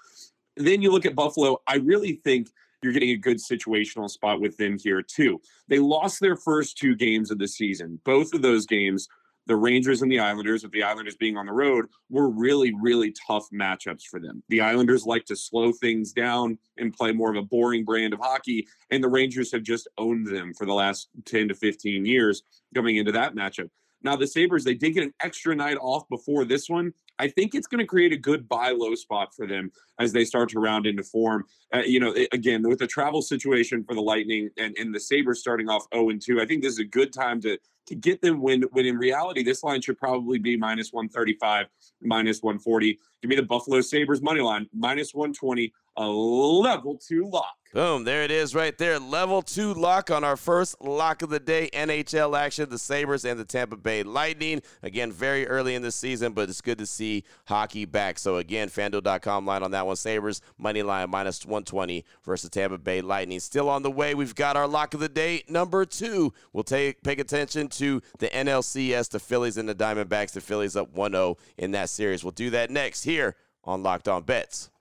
Then 0.57 0.81
you 0.81 0.91
look 0.91 1.05
at 1.05 1.15
Buffalo. 1.15 1.61
I 1.67 1.75
really 1.77 2.19
think 2.23 2.49
you're 2.81 2.93
getting 2.93 3.11
a 3.11 3.17
good 3.17 3.37
situational 3.37 4.09
spot 4.09 4.39
with 4.39 4.57
them 4.57 4.77
here 4.81 5.01
too. 5.01 5.41
They 5.67 5.79
lost 5.79 6.19
their 6.19 6.35
first 6.35 6.77
two 6.77 6.95
games 6.95 7.31
of 7.31 7.37
the 7.37 7.47
season. 7.47 7.99
Both 8.05 8.33
of 8.33 8.41
those 8.41 8.65
games 8.65 9.07
the 9.49 9.55
Rangers 9.55 10.03
and 10.03 10.11
the 10.11 10.19
Islanders, 10.19 10.61
with 10.61 10.71
the 10.71 10.83
Islanders 10.83 11.15
being 11.15 11.35
on 11.35 11.47
the 11.47 11.51
road, 11.51 11.87
were 12.11 12.29
really, 12.29 12.71
really 12.79 13.11
tough 13.27 13.47
matchups 13.51 14.03
for 14.03 14.19
them. 14.19 14.43
The 14.49 14.61
Islanders 14.61 15.07
like 15.07 15.25
to 15.25 15.35
slow 15.35 15.71
things 15.71 16.13
down 16.13 16.59
and 16.77 16.93
play 16.93 17.13
more 17.13 17.31
of 17.31 17.35
a 17.35 17.41
boring 17.41 17.83
brand 17.83 18.13
of 18.13 18.19
hockey, 18.19 18.67
and 18.91 19.03
the 19.03 19.09
Rangers 19.09 19.51
have 19.51 19.63
just 19.63 19.87
owned 19.97 20.27
them 20.27 20.53
for 20.53 20.67
the 20.67 20.73
last 20.73 21.09
10 21.25 21.47
to 21.47 21.55
15 21.55 22.05
years 22.05 22.43
coming 22.75 22.97
into 22.97 23.11
that 23.11 23.33
matchup. 23.33 23.71
Now, 24.03 24.15
the 24.15 24.27
Sabres, 24.27 24.63
they 24.63 24.75
did 24.75 24.91
get 24.91 25.03
an 25.03 25.15
extra 25.23 25.55
night 25.55 25.77
off 25.81 26.07
before 26.09 26.45
this 26.45 26.69
one. 26.69 26.93
I 27.19 27.27
think 27.27 27.53
it's 27.53 27.67
going 27.67 27.79
to 27.79 27.85
create 27.85 28.13
a 28.13 28.17
good 28.17 28.47
buy 28.47 28.71
low 28.71 28.95
spot 28.95 29.35
for 29.35 29.45
them 29.45 29.71
as 29.99 30.13
they 30.13 30.23
start 30.23 30.49
to 30.49 30.59
round 30.59 30.87
into 30.87 31.03
form. 31.03 31.45
Uh, 31.73 31.79
you 31.79 31.99
know, 31.99 32.15
again, 32.31 32.67
with 32.67 32.79
the 32.79 32.87
travel 32.87 33.21
situation 33.21 33.83
for 33.83 33.93
the 33.93 34.01
Lightning 34.01 34.49
and, 34.57 34.75
and 34.77 34.95
the 34.95 34.99
Sabres 34.99 35.39
starting 35.39 35.69
off 35.69 35.85
0 35.93 36.09
and 36.09 36.21
2, 36.21 36.41
I 36.41 36.45
think 36.45 36.63
this 36.63 36.73
is 36.73 36.79
a 36.79 36.85
good 36.85 37.13
time 37.13 37.41
to 37.41 37.57
to 37.89 37.95
get 37.95 38.21
them 38.21 38.39
when 38.39 38.61
when 38.71 38.85
in 38.85 38.97
reality 38.97 39.43
this 39.43 39.63
line 39.63 39.81
should 39.81 39.97
probably 39.97 40.37
be 40.37 40.55
minus 40.55 40.93
135 40.93 41.65
minus 42.03 42.43
140 42.43 42.99
give 43.21 43.29
me 43.29 43.35
the 43.35 43.41
buffalo 43.41 43.81
sabres 43.81 44.21
money 44.21 44.41
line 44.41 44.67
minus 44.73 45.13
120 45.15 45.73
a 45.99 46.07
level 46.07 46.97
two 46.97 47.29
lock 47.29 47.59
Boom, 47.71 48.03
there 48.03 48.23
it 48.23 48.31
is 48.31 48.55
right 48.55 48.75
there. 48.79 48.97
Level 48.97 49.43
two 49.43 49.75
lock 49.75 50.09
on 50.09 50.23
our 50.23 50.35
first 50.35 50.81
lock 50.81 51.21
of 51.21 51.29
the 51.29 51.39
day. 51.39 51.69
NHL 51.71 52.35
action, 52.35 52.67
the 52.67 52.79
Sabres 52.79 53.25
and 53.25 53.39
the 53.39 53.45
Tampa 53.45 53.77
Bay 53.77 54.01
Lightning. 54.01 54.63
Again, 54.81 55.11
very 55.11 55.47
early 55.47 55.75
in 55.75 55.83
the 55.83 55.91
season, 55.91 56.33
but 56.33 56.49
it's 56.49 56.61
good 56.61 56.79
to 56.79 56.87
see 56.87 57.25
hockey 57.45 57.85
back. 57.85 58.17
So, 58.17 58.37
again, 58.37 58.69
fanduel.com 58.69 59.45
line 59.45 59.61
on 59.61 59.69
that 59.69 59.85
one. 59.85 59.97
Sabres, 59.97 60.41
money 60.57 60.81
line 60.81 61.11
minus 61.11 61.45
120 61.45 62.03
versus 62.25 62.49
Tampa 62.49 62.79
Bay 62.79 63.01
Lightning. 63.01 63.39
Still 63.39 63.69
on 63.69 63.83
the 63.83 63.91
way. 63.91 64.15
We've 64.15 64.33
got 64.33 64.57
our 64.57 64.67
lock 64.67 64.95
of 64.95 64.99
the 64.99 65.07
day, 65.09 65.43
number 65.47 65.85
two. 65.85 66.33
We'll 66.53 66.63
take 66.63 67.03
pay 67.03 67.13
attention 67.13 67.67
to 67.67 68.01
the 68.17 68.29
NLCS, 68.29 69.09
the 69.09 69.19
Phillies 69.19 69.57
and 69.57 69.69
the 69.69 69.75
Diamondbacks. 69.75 70.31
The 70.31 70.41
Phillies 70.41 70.75
up 70.75 70.91
1 70.91 71.11
0 71.11 71.37
in 71.59 71.69
that 71.71 71.89
series. 71.89 72.23
We'll 72.23 72.31
do 72.31 72.49
that 72.49 72.71
next 72.71 73.03
here 73.03 73.35
on 73.63 73.83
Locked 73.83 74.07
On 74.07 74.23
Bets. 74.23 74.71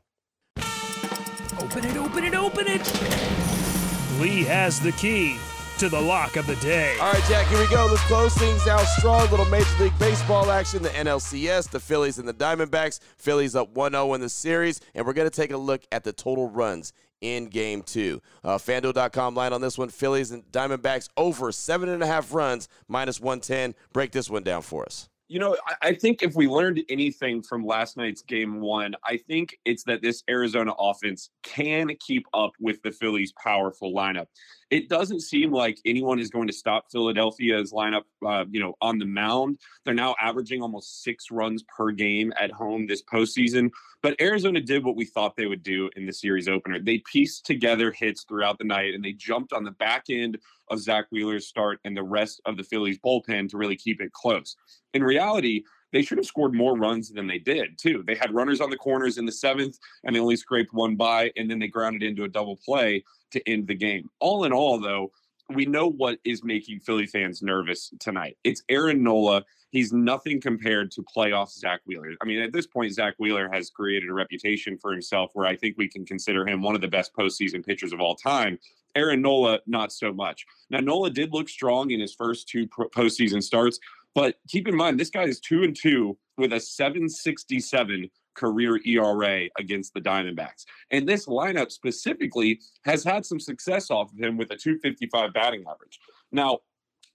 Open 1.61 1.85
it, 1.85 1.97
open 1.97 2.25
it, 2.25 2.35
open 2.35 2.67
it. 2.69 4.21
Lee 4.21 4.45
has 4.45 4.79
the 4.79 4.93
key 4.93 5.37
to 5.79 5.89
the 5.89 6.01
lock 6.01 6.37
of 6.37 6.47
the 6.47 6.55
day. 6.57 6.97
All 7.01 7.13
right, 7.13 7.23
Jack, 7.29 7.49
here 7.49 7.59
we 7.59 7.69
go. 7.69 7.87
Let's 7.91 8.03
close 8.03 8.33
things 8.37 8.67
out 8.69 8.85
strong. 8.99 9.29
Little 9.31 9.45
Major 9.47 9.67
League 9.81 9.99
Baseball 9.99 10.53
action, 10.53 10.83
the 10.83 10.89
NLCS, 10.91 11.71
the 11.71 11.81
Phillies 11.81 12.19
and 12.19 12.29
the 12.29 12.35
Diamondbacks. 12.35 13.01
Phillies 13.17 13.57
up 13.57 13.71
1 13.71 13.93
0 13.93 14.15
in 14.15 14.21
the 14.21 14.29
series, 14.29 14.81
and 14.95 15.05
we're 15.05 15.13
going 15.13 15.29
to 15.29 15.35
take 15.35 15.51
a 15.51 15.57
look 15.57 15.83
at 15.91 16.05
the 16.05 16.13
total 16.13 16.49
runs 16.49 16.93
in 17.21 17.47
game 17.47 17.83
two. 17.83 18.23
Uh, 18.45 18.57
FanDuel.com 18.57 19.35
line 19.35 19.53
on 19.53 19.61
this 19.61 19.77
one 19.77 19.89
Phillies 19.89 20.31
and 20.31 20.45
Diamondbacks 20.53 21.09
over 21.17 21.51
seven 21.51 21.89
and 21.89 22.05
a 22.05 22.07
half 22.07 22.33
runs, 22.33 22.69
minus 22.87 23.21
110. 23.21 23.75
Break 23.93 24.13
this 24.13 24.31
one 24.31 24.45
down 24.45 24.63
for 24.63 24.85
us 24.85 25.09
you 25.29 25.39
know, 25.39 25.57
I, 25.83 25.93
think 25.93 26.23
if 26.23 26.35
we 26.35 26.49
learned 26.49 26.81
anything 26.89 27.43
from 27.43 27.65
last 27.65 27.99
night's 27.99 28.23
game 28.23 28.61
one, 28.61 28.95
I 29.05 29.19
think 29.19 29.59
it's 29.67 29.85
that 29.85 30.01
this 30.01 30.25
Arizona 30.29 30.73
offense 30.79 31.31
can 31.43 31.91
keep 32.01 32.27
up 32.33 32.53
with 32.59 32.81
the 32.83 32.91
Phillies' 32.91 33.33
powerful 33.33 33.93
lineup. 33.93 34.27
It 34.71 34.89
doesn't 34.89 35.21
seem 35.21 35.51
like 35.51 35.79
anyone 35.87 36.19
is 36.19 36.29
going 36.31 36.47
to 36.47 36.53
stop 36.53 36.91
Philadelphia's 36.91 37.73
lineup, 37.73 38.03
uh, 38.27 38.45
you 38.51 38.61
know, 38.61 38.75
on 38.83 38.99
the 38.99 39.07
mound. 39.07 39.59
They're 39.85 39.95
now 39.95 40.15
averaging 40.21 40.61
almost 40.61 41.03
six 41.03 41.31
runs 41.31 41.63
per 41.65 41.91
game 41.91 42.33
at 42.39 42.51
home 42.51 42.87
this 42.87 43.03
postseason. 43.03 43.71
But 44.03 44.21
Arizona 44.21 44.61
did 44.61 44.85
what 44.85 44.95
we 44.95 45.07
thought 45.07 45.37
they 45.37 45.47
would 45.47 45.63
do 45.63 45.91
in 45.97 46.07
the 46.07 46.13
series 46.13 46.49
opener. 46.49 46.79
They 46.79 47.03
pieced 47.11 47.47
together 47.47 47.91
hits 47.91 48.25
throughout 48.25 48.59
the 48.59 48.65
night 48.65 48.95
and 48.95 49.03
they 49.05 49.13
jumped 49.13 49.53
on 49.53 49.65
the 49.65 49.73
back 49.73 50.05
end 50.11 50.39
of 50.71 50.81
Zack 50.81 51.07
Wheeler's 51.11 51.47
start 51.47 51.81
and 51.85 51.97
the 51.97 52.03
rest 52.03 52.41
of 52.45 52.57
the 52.57 52.63
Phillies 52.63 52.99
bullpen 52.99 53.49
to 53.49 53.57
really 53.57 53.77
keep 53.77 54.01
it 54.01 54.13
close. 54.13 54.55
In 54.93 55.03
reality, 55.03 55.65
they 55.93 56.03
should 56.03 56.19
have 56.19 56.27
scored 56.27 56.55
more 56.55 56.77
runs 56.77 57.11
than 57.11 57.27
they 57.27 57.39
did, 57.39 57.79
too. 57.79 58.05
They 58.07 58.15
had 58.15 58.35
runners 58.35 58.61
on 58.61 58.71
the 58.71 58.77
corners 58.77 59.19
in 59.19 59.27
the 59.27 59.33
seventh, 59.33 59.79
and 60.05 60.15
they 60.15 60.21
only 60.21 60.37
scraped 60.37 60.73
one 60.73 60.97
by, 60.97 61.33
and 61.37 61.51
then 61.51 61.59
they 61.59 61.69
grounded 61.69 62.03
into 62.03 62.25
a 62.25 62.29
double 62.29 62.57
play 62.57 63.05
to 63.33 63.49
end 63.49 63.67
the 63.67 63.75
game. 63.75 64.11
All 64.21 64.45
in 64.45 64.53
all, 64.53 64.79
though, 64.79 65.13
we 65.55 65.65
know 65.65 65.89
what 65.89 66.19
is 66.25 66.45
making 66.45 66.81
Philly 66.81 67.07
fans 67.07 67.43
nervous 67.43 67.91
tonight. 68.01 68.37
It's 68.45 68.63
Aaron 68.69 69.03
Nola. 69.03 69.45
He's 69.71 69.93
nothing 69.93 70.41
compared 70.41 70.91
to 70.93 71.03
playoff 71.03 71.51
Zack 71.51 71.81
Wheeler. 71.87 72.15
I 72.23 72.25
mean, 72.27 72.41
at 72.41 72.53
this 72.53 72.67
point, 72.67 72.93
Zack 72.93 73.15
Wheeler 73.19 73.51
has 73.53 73.71
created 73.71 74.09
a 74.09 74.15
reputation 74.15 74.79
for 74.79 74.93
himself 74.93 75.31
where 75.35 75.47
I 75.47 75.57
think 75.57 75.77
we 75.79 75.89
can 75.89 76.05
consider 76.05 76.47
him 76.47 76.63
one 76.63 76.75
of 76.75 76.81
the 76.81 76.89
best 76.89 77.15
postseason 77.15 77.65
pitchers 77.65 77.93
of 77.93 78.01
all 78.01 78.15
time. 78.15 78.59
Aaron 78.95 79.23
Nola, 79.23 79.61
not 79.67 79.93
so 79.93 80.13
much. 80.13 80.47
Now, 80.71 80.81
Nola 80.81 81.11
did 81.11 81.33
look 81.33 81.49
strong 81.49 81.91
in 81.91 82.01
his 82.01 82.15
first 82.15 82.49
two 82.49 82.67
postseason 82.67 83.43
starts, 83.43 83.79
but 84.15 84.37
keep 84.49 84.69
in 84.69 84.77
mind, 84.77 84.99
this 84.99 85.11
guy 85.11 85.25
is 85.25 85.41
two 85.41 85.63
and 85.63 85.77
two 85.77 86.17
with 86.37 86.53
a 86.53 86.61
767 86.61 88.11
career 88.35 88.81
ERA 88.87 89.49
against 89.59 89.93
the 89.95 90.01
Diamondbacks. 90.01 90.65
And 90.91 91.09
this 91.09 91.27
lineup 91.27 91.73
specifically 91.73 92.61
has 92.85 93.03
had 93.03 93.27
some 93.27 93.41
success 93.41 93.91
off 93.91 94.13
of 94.13 94.19
him 94.19 94.37
with 94.37 94.51
a 94.53 94.57
255 94.57 95.33
batting 95.33 95.65
average. 95.69 95.99
Now, 96.31 96.59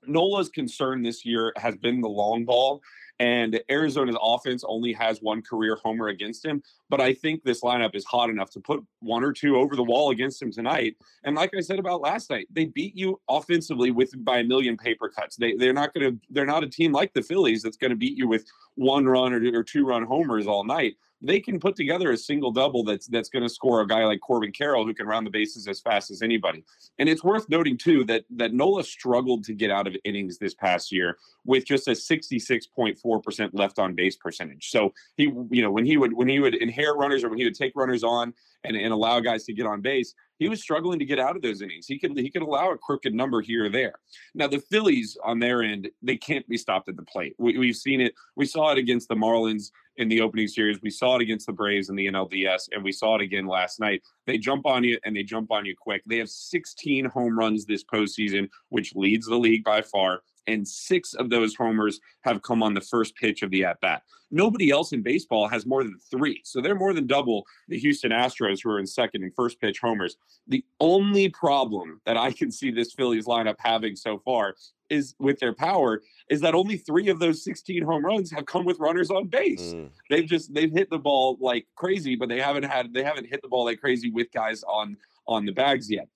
Nola's 0.06 0.50
concern 0.50 1.02
this 1.02 1.26
year 1.26 1.54
has 1.58 1.78
been 1.78 2.02
the 2.02 2.10
long 2.10 2.44
ball. 2.44 2.82
And 3.20 3.62
Arizona's 3.70 4.18
offense 4.22 4.64
only 4.68 4.92
has 4.94 5.22
one 5.22 5.42
career 5.42 5.78
homer 5.82 6.08
against 6.08 6.44
him. 6.44 6.62
But 6.90 7.00
I 7.00 7.14
think 7.14 7.44
this 7.44 7.62
lineup 7.62 7.96
is 7.96 8.06
hot 8.06 8.30
enough 8.30 8.50
to 8.52 8.60
put 8.60 8.84
one 9.00 9.24
or 9.24 9.32
two 9.32 9.56
over 9.56 9.76
the 9.76 9.84
wall 9.84 10.10
against 10.12 10.42
him 10.42 10.52
tonight. 10.52 10.98
And 11.24 11.36
like 11.36 11.52
I 11.56 11.62
said 11.62 11.80
about 11.80 12.02
last 12.02 12.30
night, 12.30 12.48
they 12.52 12.66
beat 12.66 12.96
you 12.96 13.22
offensively 13.30 13.92
with 13.92 14.12
by 14.26 14.40
a 14.40 14.44
million 14.44 14.78
paper 14.78 15.10
cuts. 15.10 15.36
They 15.36 15.56
they're 15.56 15.74
not 15.74 15.94
gonna 15.94 16.12
they're 16.30 16.46
not 16.46 16.64
a 16.64 16.70
team 16.70 16.92
like 16.92 17.14
the 17.14 17.22
Phillies 17.22 17.62
that's 17.62 17.78
gonna 17.78 17.96
beat 17.96 18.18
you 18.18 18.28
with 18.28 18.46
one 18.76 19.06
run 19.06 19.34
or, 19.34 19.60
or 19.60 19.64
two 19.64 19.86
run 19.86 20.04
homers 20.04 20.48
all 20.48 20.64
night 20.64 20.96
they 21.24 21.40
can 21.40 21.60
put 21.60 21.76
together 21.76 22.12
a 22.12 22.18
single 22.18 22.52
double 22.52 22.84
that's 22.84 23.08
that's 23.08 23.30
going 23.30 23.44
to 23.44 23.50
score 23.50 23.82
a 23.82 23.88
guy 23.88 24.04
like 24.06 24.20
Corbin 24.20 24.52
Carroll 24.52 24.86
who 24.86 24.94
can 24.94 25.08
round 25.08 25.26
the 25.26 25.32
bases 25.32 25.68
as 25.68 25.80
fast 25.80 26.12
as 26.12 26.22
anybody. 26.22 26.64
And 27.00 27.08
it's 27.08 27.24
worth 27.24 27.48
noting 27.50 27.78
too 27.78 28.04
that 28.06 28.26
that 28.32 28.54
Nola 28.54 28.84
struggled 28.84 29.46
to 29.46 29.54
get 29.54 29.72
out 29.72 29.88
of 29.88 29.96
innings 30.04 30.38
this 30.38 30.54
past 30.54 30.92
year 30.92 31.18
with 31.46 31.66
just 31.66 31.88
a 31.88 31.92
66.4% 31.92 33.50
left 33.54 33.80
on 33.80 33.96
base 33.96 34.18
percentage. 34.18 34.70
So 34.70 34.94
he 35.16 35.24
you 35.50 35.62
know 35.62 35.72
when 35.72 35.86
he 35.86 35.98
would 35.98 36.14
when 36.14 36.28
he 36.28 36.40
would 36.40 36.56
inherit 36.56 36.98
runners 36.98 37.24
or 37.24 37.30
when 37.30 37.40
he 37.40 37.46
would 37.46 37.56
take 37.56 37.74
runners 37.76 38.04
on 38.04 38.34
and, 38.64 38.76
and 38.76 38.94
allow 38.94 39.20
guys 39.20 39.44
to 39.46 39.54
get 39.54 39.66
on 39.66 39.82
base, 39.82 40.14
he 40.40 40.50
was 40.50 40.62
struggling 40.62 41.00
to 41.00 41.06
get 41.06 41.20
out 41.20 41.36
of 41.36 41.42
those 41.42 41.62
innings. 41.62 41.88
He 41.88 42.00
could 42.00 42.18
he 42.18 42.30
could 42.30 42.42
allow 42.42 42.72
a 42.72 42.78
crooked 42.78 43.14
number 43.14 43.42
here 43.42 43.66
or 43.66 43.70
there. 43.70 43.94
Now 44.34 44.48
the 44.48 44.60
Phillies 44.60 45.18
on 45.24 45.40
their 45.40 45.64
end, 45.64 45.90
they 46.02 46.18
can't 46.18 46.48
be 46.48 46.58
stopped 46.58 46.90
at 46.90 46.98
the 46.98 47.04
plate. 47.04 47.36
We, 47.38 47.68
have 47.68 47.76
seen 47.76 48.02
it. 48.02 48.14
We 48.36 48.46
saw 48.46 48.72
it 48.72 48.78
against 48.78 49.08
the 49.08 49.16
Marlins 49.16 49.72
in 49.98 50.10
the 50.10 50.22
opening 50.22 50.48
series. 50.48 50.82
We 50.82 50.90
saw 50.90 51.16
it 51.16 51.22
against 51.22 51.46
the 51.46 51.54
Braves 51.54 51.90
in 51.90 51.96
the 51.96 52.08
NLDS, 52.08 52.70
and 52.72 52.84
we 52.84 52.92
saw 52.92 53.16
it 53.16 53.22
again 53.22 53.46
last 53.46 53.80
night. 53.80 54.02
They 54.26 54.38
jump 54.38 54.66
on 54.66 54.84
you 54.84 55.00
and 55.06 55.16
they 55.16 55.24
jump 55.24 55.52
on 55.52 55.66
you 55.66 55.76
quick. 55.80 56.02
They 56.06 56.18
have 56.18 56.30
16 56.30 57.06
home 57.06 57.38
runs 57.38 57.66
this 57.66 57.84
postseason, 57.84 58.50
which 58.70 58.96
leads 58.96 59.28
the 59.28 59.38
league 59.38 59.64
by 59.64 59.82
far 59.82 60.22
and 60.48 60.68
six 60.68 61.14
of 61.14 61.30
those 61.30 61.56
homers 61.56 62.00
have 62.22 62.42
come 62.42 62.64
on 62.64 62.74
the 62.74 62.82
first 62.82 63.16
pitch 63.16 63.42
of 63.42 63.52
the 63.52 63.66
at 63.66 63.80
bat. 63.82 64.04
Nobody 64.32 64.72
else 64.72 64.94
in 64.94 65.02
baseball 65.02 65.48
has 65.48 65.66
more 65.66 65.84
than 65.84 65.98
three. 66.10 66.42
So 66.44 66.60
they're 66.60 66.76
more 66.76 66.94
than 66.94 67.06
double 67.06 67.46
the 67.68 67.78
Houston 67.78 68.12
Astros, 68.12 68.60
who 68.64 68.72
are 68.72 68.80
in 68.80 68.88
second 68.88 69.24
and 69.24 69.34
first 69.36 69.62
pitch 69.62 69.80
homers. 69.80 70.18
The 70.48 70.66
only 70.80 71.30
problem 71.30 72.02
that 72.06 72.18
I 72.18 72.32
can 72.32 72.52
see 72.52 72.72
this 72.72 72.94
Phillies 72.94 73.26
lineup 73.26 73.56
having 73.60 73.96
so 73.96 74.20
far 74.20 74.56
is 74.90 75.16
with 75.20 75.40
their 75.40 75.54
power 75.54 76.02
is 76.30 76.42
that 76.42 76.56
only 76.56 76.78
three 76.78 77.10
of 77.10 77.20
those 77.20 77.44
16 77.44 77.84
home 77.84 78.06
runs 78.06 78.32
have 78.32 78.46
come 78.46 78.66
with 78.66 78.80
runners 78.80 79.10
on 79.10 79.28
base. 79.28 79.74
Mm. 79.74 79.90
They've 80.10 80.26
just 80.26 80.54
they've 80.54 80.72
hit 80.72 80.90
the 80.90 81.00
ball 81.00 81.38
like 81.40 81.68
crazy, 81.76 82.16
but 82.16 82.30
they 82.30 82.40
haven't 82.40 82.64
had 82.64 82.94
they 82.94 83.04
haven't 83.04 83.28
hit 83.28 83.42
the 83.42 83.48
ball 83.48 83.66
like 83.66 83.80
crazy 83.80 84.10
with 84.10 84.32
guys 84.32 84.64
on 84.64 84.98
on 85.28 85.46
the 85.46 85.52
bags 85.52 85.90
yet. 85.90 86.08